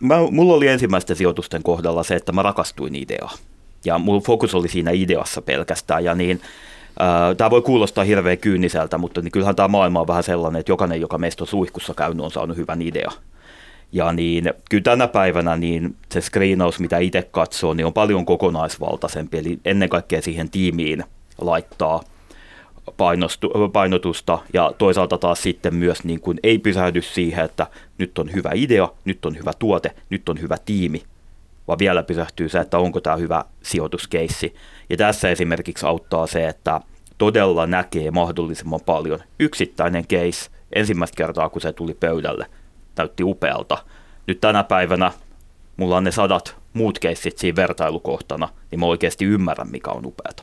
[0.00, 3.38] mä, mulla oli ensimmäisten sijoitusten kohdalla se, että mä rakastuin ideaan.
[3.84, 6.04] Ja mulla fokus oli siinä ideassa pelkästään.
[6.04, 6.40] Ja niin,
[7.36, 11.00] Tämä voi kuulostaa hirveän kyyniseltä, mutta niin kyllähän tämä maailma on vähän sellainen, että jokainen,
[11.00, 13.10] joka meistä suihkussa käynyt, on saanut hyvän idea.
[13.92, 19.38] Ja niin, kyllä tänä päivänä niin se screenaus, mitä itse katsoo, niin on paljon kokonaisvaltaisempi,
[19.38, 21.04] eli ennen kaikkea siihen tiimiin
[21.38, 22.00] laittaa
[22.96, 27.66] painostu, painotusta ja toisaalta taas sitten myös niin kuin ei pysähdy siihen, että
[27.98, 31.02] nyt on hyvä idea, nyt on hyvä tuote, nyt on hyvä tiimi,
[31.68, 34.54] vaan vielä pysähtyy se, että onko tämä hyvä sijoituskeissi.
[34.90, 36.80] Ja tässä esimerkiksi auttaa se, että
[37.18, 42.46] todella näkee mahdollisimman paljon yksittäinen case ensimmäistä kertaa, kun se tuli pöydälle,
[42.96, 43.78] näytti upealta.
[44.26, 45.12] Nyt tänä päivänä
[45.76, 50.42] mulla on ne sadat muut keissit siinä vertailukohtana, niin mä oikeasti ymmärrän, mikä on upeata.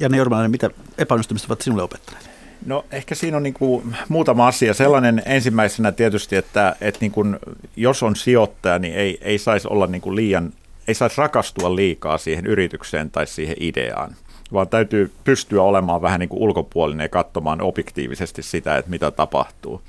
[0.00, 2.33] Janne Jormalainen, mitä epäonnistumista ovat sinulle opettaneet?
[2.66, 4.74] No ehkä siinä on niin kuin muutama asia.
[4.74, 7.38] Sellainen ensimmäisenä tietysti, että, että niin kuin,
[7.76, 10.52] jos on sijoittaja, niin ei, ei saisi olla niin kuin liian,
[10.88, 14.16] ei saisi rakastua liikaa siihen yritykseen tai siihen ideaan,
[14.52, 19.82] vaan täytyy pystyä olemaan vähän niin kuin ulkopuolinen ja katsomaan objektiivisesti sitä, että mitä tapahtuu.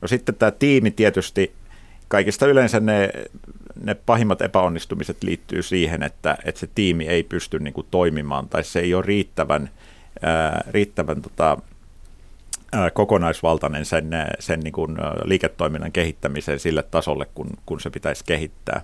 [0.00, 1.52] No sitten tämä tiimi tietysti,
[2.08, 3.10] kaikista yleensä ne,
[3.82, 8.64] ne pahimmat epäonnistumiset liittyy siihen, että, että se tiimi ei pysty niin kuin toimimaan tai
[8.64, 9.70] se ei ole riittävän,
[10.22, 11.58] ää, riittävän tota,
[12.94, 18.80] kokonaisvaltainen sen, sen niin kuin liiketoiminnan kehittämiseen sille tasolle, kun, kun se pitäisi kehittää.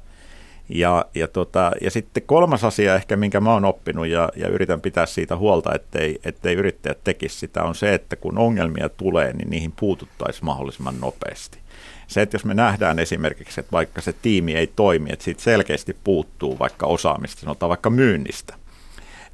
[0.68, 4.80] Ja, ja, tota, ja sitten kolmas asia ehkä, minkä mä oon oppinut ja, ja yritän
[4.80, 9.50] pitää siitä huolta, ettei, ettei yrittäjät tekisi sitä, on se, että kun ongelmia tulee, niin
[9.50, 11.58] niihin puututtaisiin mahdollisimman nopeasti.
[12.06, 15.96] Se, että jos me nähdään esimerkiksi, että vaikka se tiimi ei toimi, että siitä selkeästi
[16.04, 18.54] puuttuu vaikka osaamista, sanotaan vaikka myynnistä,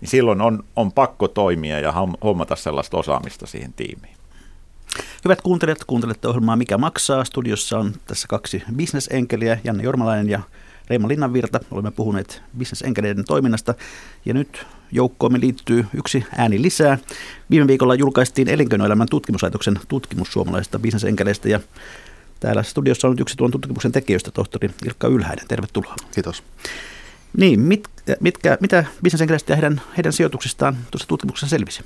[0.00, 1.94] niin silloin on, on pakko toimia ja
[2.24, 4.19] hommata sellaista osaamista siihen tiimiin.
[5.24, 7.24] Hyvät kuuntelijat, kuuntelette ohjelmaa Mikä maksaa.
[7.24, 10.40] Studiossa on tässä kaksi bisnesenkeliä, Janne Jormalainen ja
[10.90, 11.60] Reima Linnanvirta.
[11.70, 13.74] Olemme puhuneet bisnesenkeleiden toiminnasta
[14.24, 16.98] ja nyt joukkoomme liittyy yksi ääni lisää.
[17.50, 21.60] Viime viikolla julkaistiin Elinkeinoelämän tutkimuslaitoksen tutkimus suomalaisista bisnesenkeleistä ja
[22.40, 25.48] täällä studiossa on nyt yksi tuon tutkimuksen tekijöistä, tohtori Ilkka Ylhäinen.
[25.48, 25.94] Tervetuloa.
[26.14, 26.42] Kiitos.
[27.36, 27.88] Niin, mit,
[28.20, 31.80] mitkä, mitä bisnesenkeleistä ja heidän, heidän sijoituksistaan tuossa tutkimuksessa selvisi?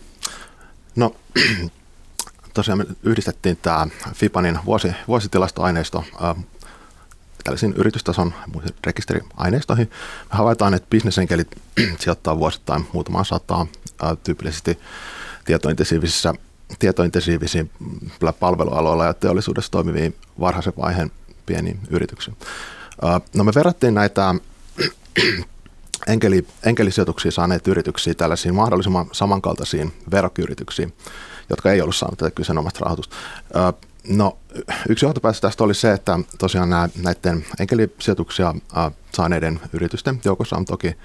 [0.97, 1.17] No
[2.55, 6.05] tosiaan me yhdistettiin tämä FIPANin vuosi, vuositilastoaineisto
[7.45, 8.35] tällaisiin yritystason
[8.87, 9.91] rekisteriaineistoihin.
[10.23, 11.49] Me havaitaan, että bisnesenkelit
[12.01, 13.67] sijoittaa vuosittain muutamaan sataan
[14.05, 14.79] äh, tyypillisesti
[15.45, 16.35] tietointensiivisissä
[16.79, 17.71] tietointensiivisiin
[18.41, 21.11] palvelualoilla ja teollisuudessa toimiviin varhaisen vaiheen
[21.47, 22.37] pieniin yrityksiin.
[23.35, 24.35] No me verrattiin näitä
[26.07, 30.93] enkeli, enkelisijoituksia saaneet yrityksiä tällaisiin mahdollisimman samankaltaisiin verokyyrityksiin
[31.51, 33.17] jotka ei ollut saanut tätä kyseenomaista rahoitusta.
[34.09, 34.39] No,
[34.89, 38.55] yksi johtopäätös tästä oli se, että tosiaan nämä, näiden enkelisijoituksia
[39.15, 40.97] saaneiden yritysten joukossa on toki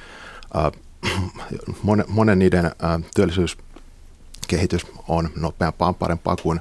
[1.84, 2.72] monen, monen niiden
[3.16, 6.60] työllisyyskehitys on nopeampaa, parempaa kuin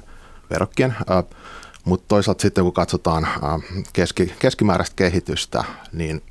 [0.49, 0.95] verokkien,
[1.85, 3.27] mutta toisaalta sitten kun katsotaan
[3.93, 5.63] keski, keskimääräistä kehitystä,
[5.93, 6.23] niin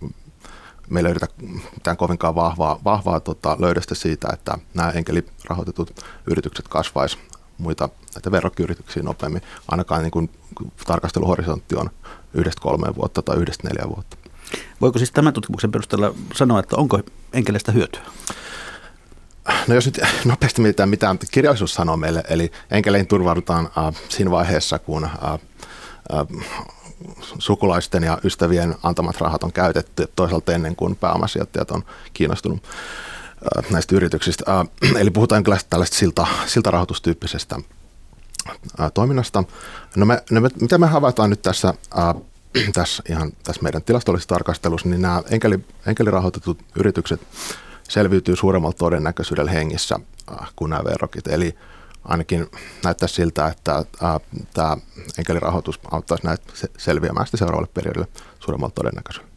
[0.90, 1.26] me ei löydetä
[1.74, 7.24] mitään kovinkaan vahvaa, vahvaa tota, löydöstä siitä, että nämä enkelirahoitetut yritykset kasvaisivat
[7.58, 9.42] muita näitä verrokkiyrityksiä nopeammin.
[9.68, 10.30] Ainakaan niin kuin
[10.86, 11.90] tarkasteluhorisontti on
[12.34, 14.16] yhdestä kolmeen vuotta tai yhdestä neljä vuotta.
[14.80, 17.00] Voiko siis tämän tutkimuksen perusteella sanoa, että onko
[17.32, 18.02] enkeleistä hyötyä?
[19.66, 24.78] No jos nyt nopeasti mietitään, mitä kirjallisuus sanoo meille, eli enkeleihin turvaudutaan äh, siinä vaiheessa,
[24.78, 25.38] kun äh, äh,
[27.38, 32.62] sukulaisten ja ystävien antamat rahat on käytetty, toisaalta ennen kuin pääomasijoittajat on kiinnostunut
[33.70, 34.44] näistä yrityksistä.
[34.58, 37.56] Äh, eli puhutaan tällaista silta, siltarahoitustyyppisestä
[38.80, 39.44] äh, toiminnasta.
[39.96, 41.74] No me, no me, mitä me havaitaan nyt tässä,
[42.74, 47.20] tässä, ihan tässä meidän tilastollisessa tarkastelussa, niin nämä enkeli, enkelirahoitetut yritykset
[47.88, 50.00] selviytyy suuremmalla todennäköisyydellä hengissä
[50.56, 51.26] kuin nämä verrokit.
[51.26, 51.54] Eli
[52.04, 52.46] ainakin
[52.84, 53.84] näyttää siltä, että
[54.54, 54.76] tämä
[55.18, 58.06] enkelirahoitus auttaisi näitä selviämään seuraavalle periodille
[58.40, 59.34] suuremmalla todennäköisyydellä.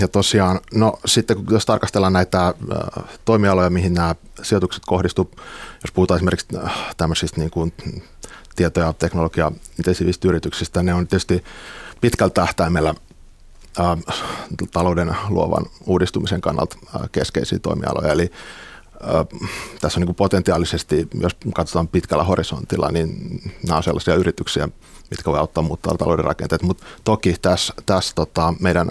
[0.00, 2.54] Ja tosiaan, no sitten jos tarkastellaan näitä äh,
[3.24, 5.36] toimialoja, mihin nämä sijoitukset kohdistuvat,
[5.82, 7.72] jos puhutaan esimerkiksi äh, tämmöisistä niin kuin
[8.56, 11.44] tieto- ja teknologia intensiivisistä yrityksistä, ne on tietysti
[12.00, 12.94] pitkällä tähtäimellä
[13.80, 14.14] äh,
[14.72, 18.12] talouden luovan uudistumisen kannalta äh, keskeisiä toimialoja.
[18.12, 18.32] Eli
[19.02, 19.40] äh,
[19.80, 24.68] tässä on niin potentiaalisesti, jos katsotaan pitkällä horisontilla, niin nämä on sellaisia yrityksiä,
[25.10, 26.62] mitkä voi auttaa muuttaa talouden rakenteet.
[26.62, 28.90] Mutta toki tässä, tässä tota, meidän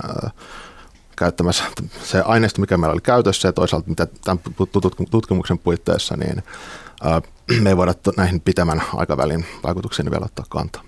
[1.18, 1.64] käyttämässä
[2.04, 4.40] se aineisto, mikä meillä oli käytössä ja toisaalta mitä tämän
[5.12, 6.44] tutkimuksen puitteissa, niin
[7.62, 10.84] me ei voida näihin pitemmän aikavälin vaikutuksiin vielä ottaa kantaa.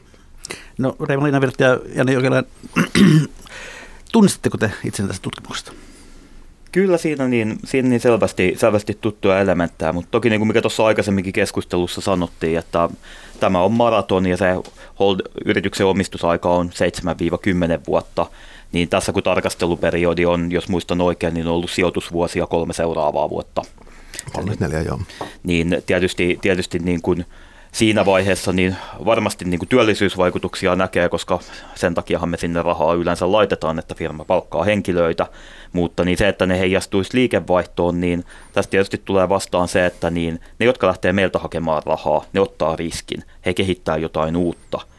[0.78, 2.44] No Reima Virta ja Janne Jokela,
[4.12, 5.72] tunnistatteko te itsenne tästä tutkimuksesta?
[6.72, 10.86] Kyllä siinä niin, siinä niin selvästi, selvästi tuttuja elementtejä, mutta toki niin kuin mikä tuossa
[10.86, 12.90] aikaisemminkin keskustelussa sanottiin, että
[13.40, 14.46] tämä on maraton ja se
[15.00, 16.72] hold, yrityksen omistusaika on 7-10
[17.88, 18.26] vuotta,
[18.72, 23.62] niin tässä kun tarkasteluperiodi on, jos muistan oikein, niin on ollut sijoitusvuosia kolme seuraavaa vuotta.
[24.34, 25.00] Kolme neljä, joo.
[25.44, 27.26] Niin tietysti, tietysti niin kuin,
[27.72, 31.40] siinä vaiheessa niin varmasti niin kuin työllisyysvaikutuksia näkee, koska
[31.76, 35.28] sen takiahan me sinne rahaa yleensä laitetaan, että firma palkkaa henkilöitä,
[35.74, 40.40] mutta niin se, että ne heijastuisi liikevaihtoon, niin tästä tietysti tulee vastaan se, että niin
[40.60, 44.80] ne, jotka lähtee meiltä hakemaan rahaa, ne ottaa riskin, he kehittää jotain uutta–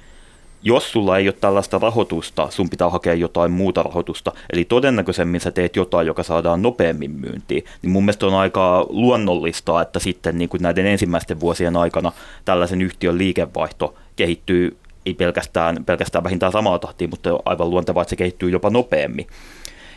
[0.67, 5.51] jos sulla ei ole tällaista rahoitusta, sun pitää hakea jotain muuta rahoitusta, eli todennäköisemmin sä
[5.51, 10.49] teet jotain, joka saadaan nopeammin myyntiin, niin mun mielestä on aika luonnollista, että sitten niin
[10.49, 12.13] kuin näiden ensimmäisten vuosien aikana
[12.45, 18.17] tällaisen yhtiön liikevaihto kehittyy ei pelkästään, pelkästään vähintään samaa tahtia, mutta aivan luontevaa, että se
[18.17, 19.27] kehittyy jopa nopeammin.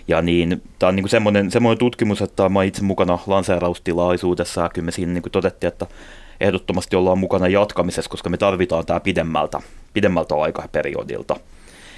[0.07, 4.85] Ja niin, tämä on niin semmoinen, semmoinen tutkimus, että mä itse mukana lanseeraustilaisuudessa, ja kyllä
[4.85, 5.85] me siinä niin kuin todettiin, että
[6.39, 9.61] ehdottomasti ollaan mukana jatkamisessa, koska me tarvitaan tämä pidemmältä,
[9.93, 11.35] pidemmältä aikaperiodilta.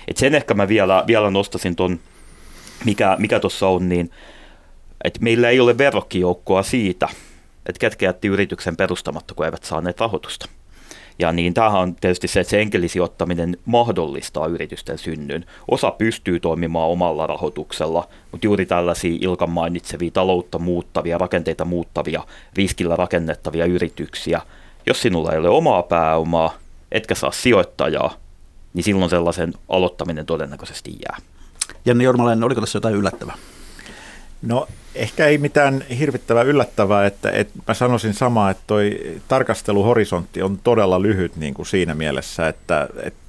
[0.08, 2.00] Et sen ehkä mä vielä, vielä nostasin tuon,
[2.86, 4.12] mikä, mikä tuossa on, niin
[5.04, 7.10] että meillä ei ole verrokkijoukkoa siitä,
[7.66, 10.50] että ketkä jätti yrityksen perustamatta, kun eivät saaneet rahoitusta.
[11.20, 15.46] Ja niin tämähän on tietysti se, että se enkelisijoittaminen mahdollistaa yritysten synnyn.
[15.72, 22.24] Osa pystyy toimimaan omalla rahoituksella, mutta juuri tällaisia Ilkan mainitsevia taloutta muuttavia, rakenteita muuttavia,
[22.56, 24.42] riskillä rakennettavia yrityksiä,
[24.88, 26.54] jos sinulla ei ole omaa pääomaa,
[26.92, 28.14] etkä saa sijoittajaa,
[28.74, 31.18] niin silloin sellaisen aloittaminen todennäköisesti jää.
[31.86, 33.38] Janne Jormalainen, oliko tässä jotain yllättävää?
[34.42, 40.60] No ehkä ei mitään hirvittävää yllättävää, että, että mä sanoisin samaa, että toi tarkasteluhorisontti on
[40.64, 43.21] todella lyhyt niin kuin siinä mielessä, että, että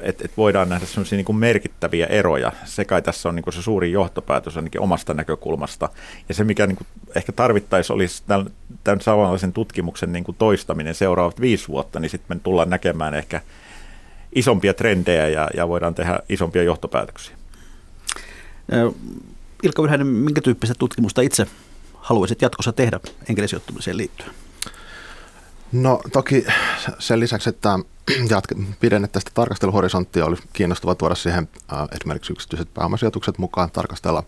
[0.00, 2.52] että et voidaan nähdä sellaisia niin kuin merkittäviä eroja.
[2.64, 5.88] Se kai tässä on niin kuin se suuri johtopäätös ainakin omasta näkökulmasta.
[6.28, 8.50] Ja se, mikä niin kuin ehkä tarvittaisi, olisi tämän,
[8.84, 13.40] tämän samanlaisen tutkimuksen niin kuin toistaminen seuraavat viisi vuotta, niin sitten me tullaan näkemään ehkä
[14.34, 17.36] isompia trendejä ja, ja voidaan tehdä isompia johtopäätöksiä.
[19.62, 21.46] Ilkka Ylhäinen, minkä tyyppistä tutkimusta itse
[21.94, 24.30] haluaisit jatkossa tehdä enkelisijoittumiseen liittyen?
[25.72, 26.46] No toki
[26.98, 27.78] sen lisäksi, että
[28.30, 34.22] jatke, pidennettäisiin tarkasteluhorisonttia, olisi kiinnostava tuoda siihen äh, esimerkiksi yksityiset pääomasijoitukset mukaan, tarkastella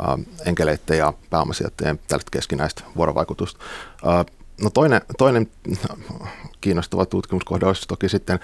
[0.00, 3.64] äh, enkeleiden ja pääomasijoittajien tällaista keskinäistä vuorovaikutusta.
[4.06, 4.26] Äh,
[4.62, 5.50] no toinen, toinen
[6.60, 8.40] kiinnostava tutkimuskohde olisi toki sitten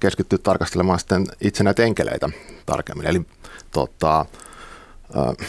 [0.00, 2.28] keskittyä tarkastelemaan sitten itse näitä enkeleitä
[2.66, 3.06] tarkemmin.
[3.06, 3.22] Eli
[3.70, 4.26] tota,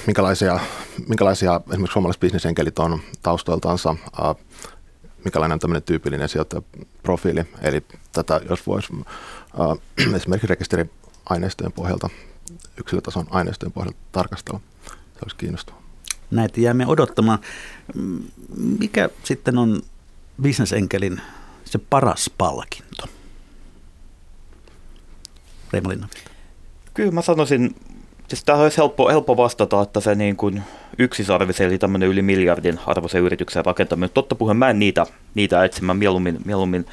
[0.05, 0.59] minkälaisia,
[1.07, 3.95] minkälaisia esimerkiksi suomalaiset bisnesenkelit on taustoiltansa,
[5.25, 7.45] minkälainen on tämmöinen tyypillinen sijoittajaprofiili.
[7.61, 8.93] Eli tätä, jos voisi
[10.15, 12.09] esimerkiksi rekisteriaineistojen pohjalta,
[12.77, 15.81] yksilötason aineistojen pohjalta tarkastella, se olisi kiinnostavaa.
[16.31, 17.39] Näitä jäämme odottamaan.
[18.79, 19.81] Mikä sitten on
[20.41, 21.21] bisnesenkelin
[21.65, 23.03] se paras palkinto?
[25.73, 25.93] Reimo
[26.93, 27.75] Kyllä mä sanoisin
[28.27, 30.63] Siis tämä olisi helppo, helppo vastata, että se niin kuin
[30.97, 34.09] yksisarvisen, eli tämmöinen yli miljardin arvoisen yrityksen rakentaminen.
[34.13, 35.05] Totta puheen mä en niitä,
[35.35, 36.85] niitä etsimään mieluummin, mieluummin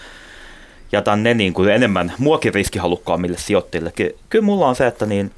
[0.93, 3.93] jätän ne niin kuin enemmän muokin riskihalukkaammille sijoittajille.
[4.31, 5.31] Kyllä mulla on se, että niin,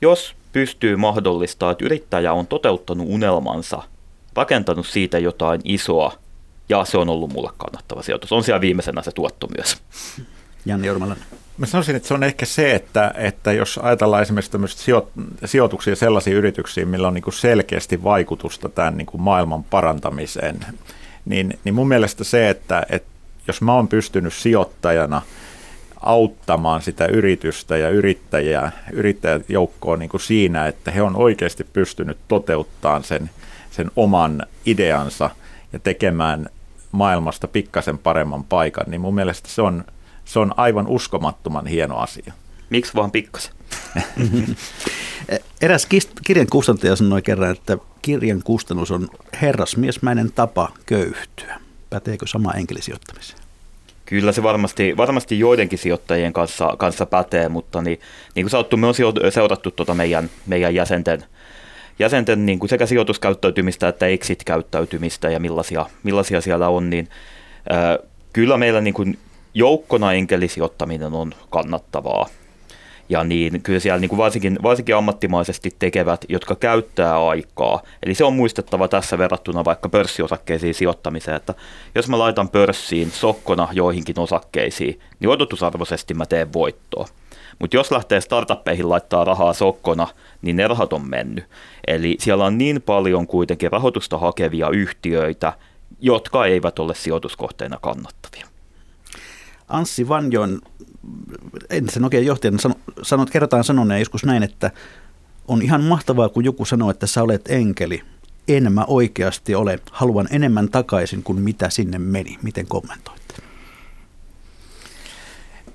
[0.00, 3.82] jos pystyy mahdollistaa, että yrittäjä on toteuttanut unelmansa,
[4.36, 6.12] rakentanut siitä jotain isoa,
[6.68, 8.32] ja se on ollut mulle kannattava sijoitus.
[8.32, 9.76] On siellä viimeisenä se tuotto myös.
[10.66, 11.26] Janne Jormalainen.
[11.58, 14.92] Mä sanoisin, että se on ehkä se, että, että jos ajatellaan esimerkiksi
[15.44, 20.66] sijoituksia sellaisiin yrityksiin, millä on niin kuin selkeästi vaikutusta tämän niin kuin maailman parantamiseen,
[21.24, 23.08] niin, niin mun mielestä se, että, että
[23.46, 25.22] jos mä oon pystynyt sijoittajana
[26.00, 33.04] auttamaan sitä yritystä ja yrittäjää, yrittäjäjoukkoa niin kuin siinä, että he on oikeasti pystynyt toteuttamaan
[33.04, 33.30] sen,
[33.70, 35.30] sen oman ideansa
[35.72, 36.46] ja tekemään
[36.92, 39.84] maailmasta pikkasen paremman paikan, niin mun mielestä se on,
[40.24, 42.32] se on aivan uskomattoman hieno asia.
[42.70, 43.54] Miksi vaan pikkasen?
[45.60, 45.88] Eräs
[46.24, 49.08] kirjan kustantaja sanoi kerran, että kirjan kustannus on
[49.42, 51.60] herrasmiesmäinen tapa köyhtyä.
[51.90, 53.40] Päteekö sama enkelisijoittamiseen?
[54.06, 58.00] Kyllä se varmasti, varmasti joidenkin sijoittajien kanssa, kanssa pätee, mutta niin,
[58.34, 58.94] niin kuin sanottu, me on
[59.30, 61.24] seurattu tuota meidän, meidän jäsenten,
[61.98, 67.08] jäsenten niin kuin sekä sijoituskäyttäytymistä että exit-käyttäytymistä ja millaisia, millaisia siellä on, niin
[67.72, 69.18] äh, kyllä meillä niin kuin
[69.54, 72.26] joukkona enkelisijoittaminen on kannattavaa.
[73.08, 77.82] Ja niin kyllä siellä niin kuin varsinkin, varsinkin ammattimaisesti tekevät, jotka käyttää aikaa.
[78.02, 81.54] Eli se on muistettava tässä verrattuna vaikka pörssiosakkeisiin sijoittamiseen, että
[81.94, 87.06] jos mä laitan pörssiin sokkona joihinkin osakkeisiin, niin odotusarvoisesti mä teen voittoa.
[87.58, 90.06] Mutta jos lähtee startuppeihin laittaa rahaa sokkona,
[90.42, 91.44] niin ne rahat on mennyt.
[91.86, 95.52] Eli siellä on niin paljon kuitenkin rahoitusta hakevia yhtiöitä,
[96.00, 98.53] jotka eivät ole sijoituskohteena kannattavia.
[99.68, 100.60] Anssi Vanjon,
[101.70, 102.58] entisen oikein johtajana,
[103.02, 104.70] sanot, kerrotaan sanoneen joskus näin, että
[105.48, 108.02] on ihan mahtavaa, kun joku sanoo, että sä olet enkeli.
[108.48, 109.80] En mä oikeasti ole.
[109.90, 112.38] Haluan enemmän takaisin kuin mitä sinne meni.
[112.42, 113.34] Miten kommentoitte?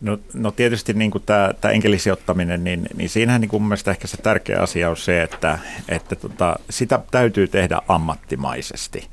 [0.02, 4.08] No, no tietysti niin kuin tämä, tämä enkelisijoittaminen, niin, niin siinähän niin kuin mun ehkä
[4.08, 5.60] se tärkeä asia on se, että,
[5.90, 9.08] että tota, sitä täytyy tehdä ammattimaisesti.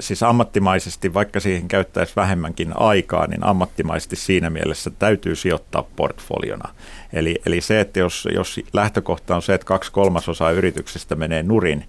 [0.00, 6.74] Siis ammattimaisesti, vaikka siihen käyttäisi vähemmänkin aikaa, niin ammattimaisesti siinä mielessä täytyy sijoittaa portfoliona.
[7.12, 11.84] Eli, eli se, että jos, jos lähtökohta on se, että kaksi kolmasosaa yrityksestä menee nurin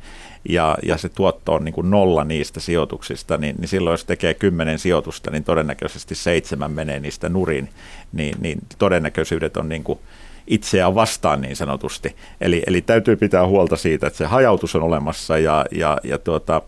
[0.50, 4.34] ja, ja se tuotto on niin kuin nolla niistä sijoituksista, niin, niin silloin jos tekee
[4.34, 7.70] kymmenen sijoitusta, niin todennäköisesti seitsemän menee niistä nurin,
[8.14, 10.00] niin, niin todennäköisyydet on niin kuin
[10.48, 12.16] itseään vastaan niin sanotusti.
[12.42, 16.62] Eli, eli täytyy pitää huolta siitä, että se hajautus on olemassa ja, ja, ja tuota,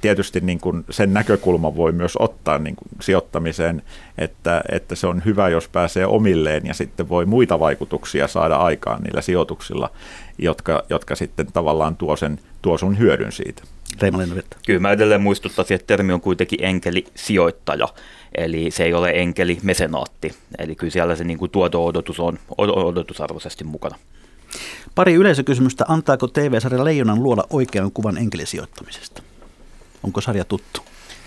[0.00, 3.82] Tietysti niin kuin sen näkökulman voi myös ottaa niin kuin sijoittamiseen,
[4.18, 9.02] että, että se on hyvä, jos pääsee omilleen ja sitten voi muita vaikutuksia saada aikaan
[9.02, 9.90] niillä sijoituksilla,
[10.38, 13.62] jotka, jotka sitten tavallaan tuo, sen, tuo sun hyödyn siitä.
[14.66, 17.88] Kyllä mä edelleen muistuttaisin, että termi on kuitenkin enkeli-sijoittaja,
[18.34, 20.34] eli se ei ole enkeli-mesenaatti.
[20.58, 23.96] Eli kyllä siellä se niin kuin tuoto-odotus on odotusarvoisesti mukana.
[24.94, 25.84] Pari yleisökysymystä.
[25.88, 29.22] Antaako TV-sarja Leijonan luoda oikean kuvan enkelisijoittamisesta?
[30.02, 30.80] Onko sarja tuttu?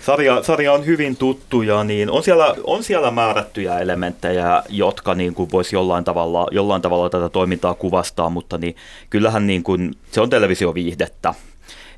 [0.06, 5.34] Sarja, sarja on hyvin tuttu ja niin on, siellä, on siellä määrättyjä elementtejä, jotka niin
[5.34, 8.76] kuin voisi jollain tavalla, jollain tavalla tätä toimintaa kuvastaa, mutta niin
[9.10, 11.34] kyllähän niin kuin, se on televisioviihdettä.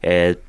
[0.03, 0.41] Et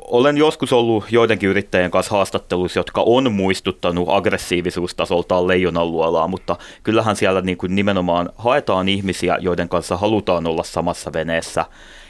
[0.00, 7.16] olen joskus ollut joidenkin yrittäjien kanssa haastatteluissa, jotka on muistuttanut aggressiivisuustasoltaan leijonan luolaa, mutta kyllähän
[7.16, 11.64] siellä niin kuin nimenomaan haetaan ihmisiä, joiden kanssa halutaan olla samassa veneessä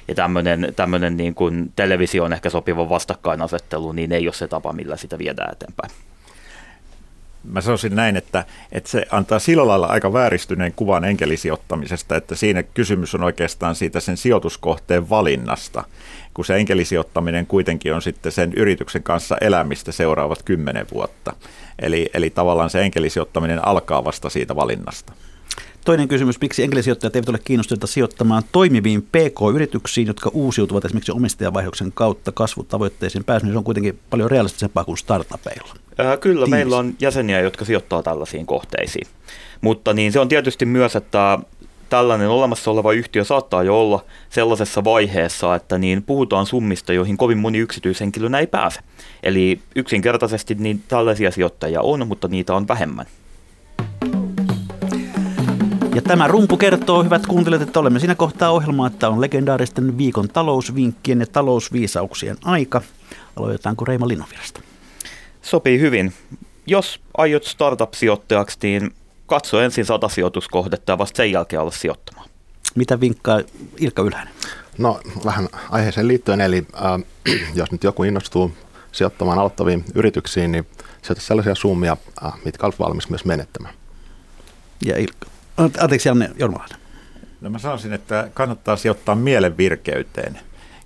[0.09, 4.96] ja tämmöinen, tämmöinen niin kuin televisioon ehkä sopiva vastakkainasettelu, niin ei ole se tapa, millä
[4.96, 5.90] sitä viedään eteenpäin.
[7.44, 12.62] Mä sanoisin näin, että, että se antaa sillä lailla aika vääristyneen kuvan enkelisijoittamisesta, että siinä
[12.62, 15.84] kysymys on oikeastaan siitä sen sijoituskohteen valinnasta,
[16.34, 21.32] kun se enkelisijoittaminen kuitenkin on sitten sen yrityksen kanssa elämistä seuraavat kymmenen vuotta.
[21.78, 25.12] Eli, eli tavallaan se enkelisijoittaminen alkaa vasta siitä valinnasta.
[25.87, 32.32] Toinen kysymys, miksi enkelisijoittajat eivät ole kiinnostuneita sijoittamaan toimiviin PK-yrityksiin, jotka uusiutuvat esimerkiksi omistajavaihdoksen kautta
[32.32, 35.74] kasvutavoitteisiin pääsemään, se on kuitenkin paljon realistisempaa kuin startupeilla.
[35.99, 36.51] Ää, kyllä, Tiivis.
[36.51, 39.07] meillä on jäseniä, jotka sijoittaa tällaisiin kohteisiin.
[39.61, 41.39] Mutta niin se on tietysti myös, että
[41.89, 47.39] tällainen olemassa oleva yhtiö saattaa jo olla sellaisessa vaiheessa, että niin puhutaan summista, joihin kovin
[47.39, 48.80] moni yksityishenkilönä ei pääse.
[49.22, 53.07] Eli yksinkertaisesti niin tällaisia sijoittajia on, mutta niitä on vähemmän.
[55.97, 60.28] Ja tämä rumpu kertoo, hyvät kuuntelijat, että olemme siinä kohtaa ohjelmaa, että on legendaaristen viikon
[60.28, 62.82] talousvinkkien ja talousviisauksien aika.
[63.36, 64.61] Aloitetaanko Reima Linnanvirasta?
[65.42, 66.12] Sopii hyvin.
[66.66, 68.94] Jos aiot startup-sijoittajaksi, niin
[69.26, 72.28] katso ensin sata sijoituskohdetta ja vasta sen jälkeen olla sijoittamaan.
[72.74, 73.40] Mitä vinkkaa
[73.78, 74.34] Ilkka Ylhäinen?
[74.78, 78.53] No vähän aiheeseen liittyen, eli äh, jos nyt joku innostuu
[78.92, 80.66] sijoittamaan aloittaviin yrityksiin, niin
[81.03, 83.74] sijoita sellaisia summia, äh, mitkä olet valmis myös menettämään.
[84.86, 85.36] Ja Ilkka?
[85.57, 86.78] Anteeksi, Janne Jormalainen.
[87.40, 90.38] No mä sanoisin, että kannattaa sijoittaa mielen virkeyteen,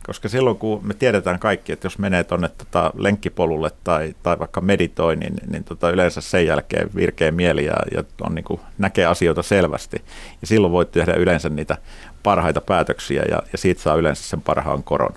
[0.06, 4.60] koska silloin kun me tiedetään kaikki, että jos menee tuonne tota lenkkipolulle tai, tai vaikka
[4.60, 9.06] meditoi, niin, niin tota yleensä sen jälkeen virkeä mieli ja, ja on niin kuin, näkee
[9.06, 10.02] asioita selvästi.
[10.40, 11.76] Ja silloin voit tehdä yleensä niitä
[12.22, 15.14] parhaita päätöksiä ja, ja siitä saa yleensä sen parhaan koron.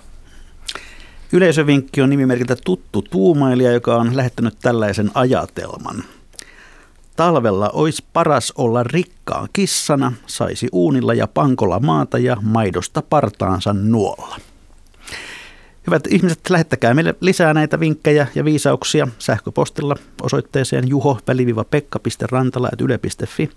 [1.32, 6.04] Yleisövinkki on nimimerkiltä tuttu tuumailija, joka on lähettänyt tällaisen ajatelman–
[7.16, 14.36] Talvella olisi paras olla rikkaan kissana, saisi uunilla ja pankolla maata ja maidosta partaansa nuolla.
[15.86, 23.50] Hyvät ihmiset, lähettäkää meille lisää näitä vinkkejä ja viisauksia sähköpostilla osoitteeseen juho-pekka.rantala.yle.fi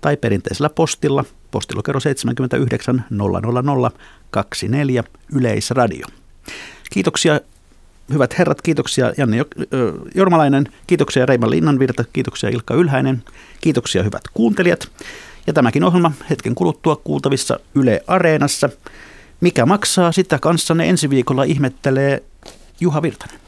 [0.00, 3.90] tai perinteisellä postilla postilokero 79 000
[4.30, 5.04] 24
[5.34, 6.06] Yleisradio.
[6.92, 7.40] Kiitoksia
[8.12, 9.36] hyvät herrat, kiitoksia Janne
[10.14, 13.22] Jormalainen, kiitoksia Reima Linnanvirta, kiitoksia Ilkka Ylhäinen,
[13.60, 14.88] kiitoksia hyvät kuuntelijat.
[15.46, 18.70] Ja tämäkin ohjelma hetken kuluttua kuultavissa Yle Areenassa.
[19.40, 22.22] Mikä maksaa, sitä kanssanne ensi viikolla ihmettelee
[22.80, 23.43] Juha Virtanen.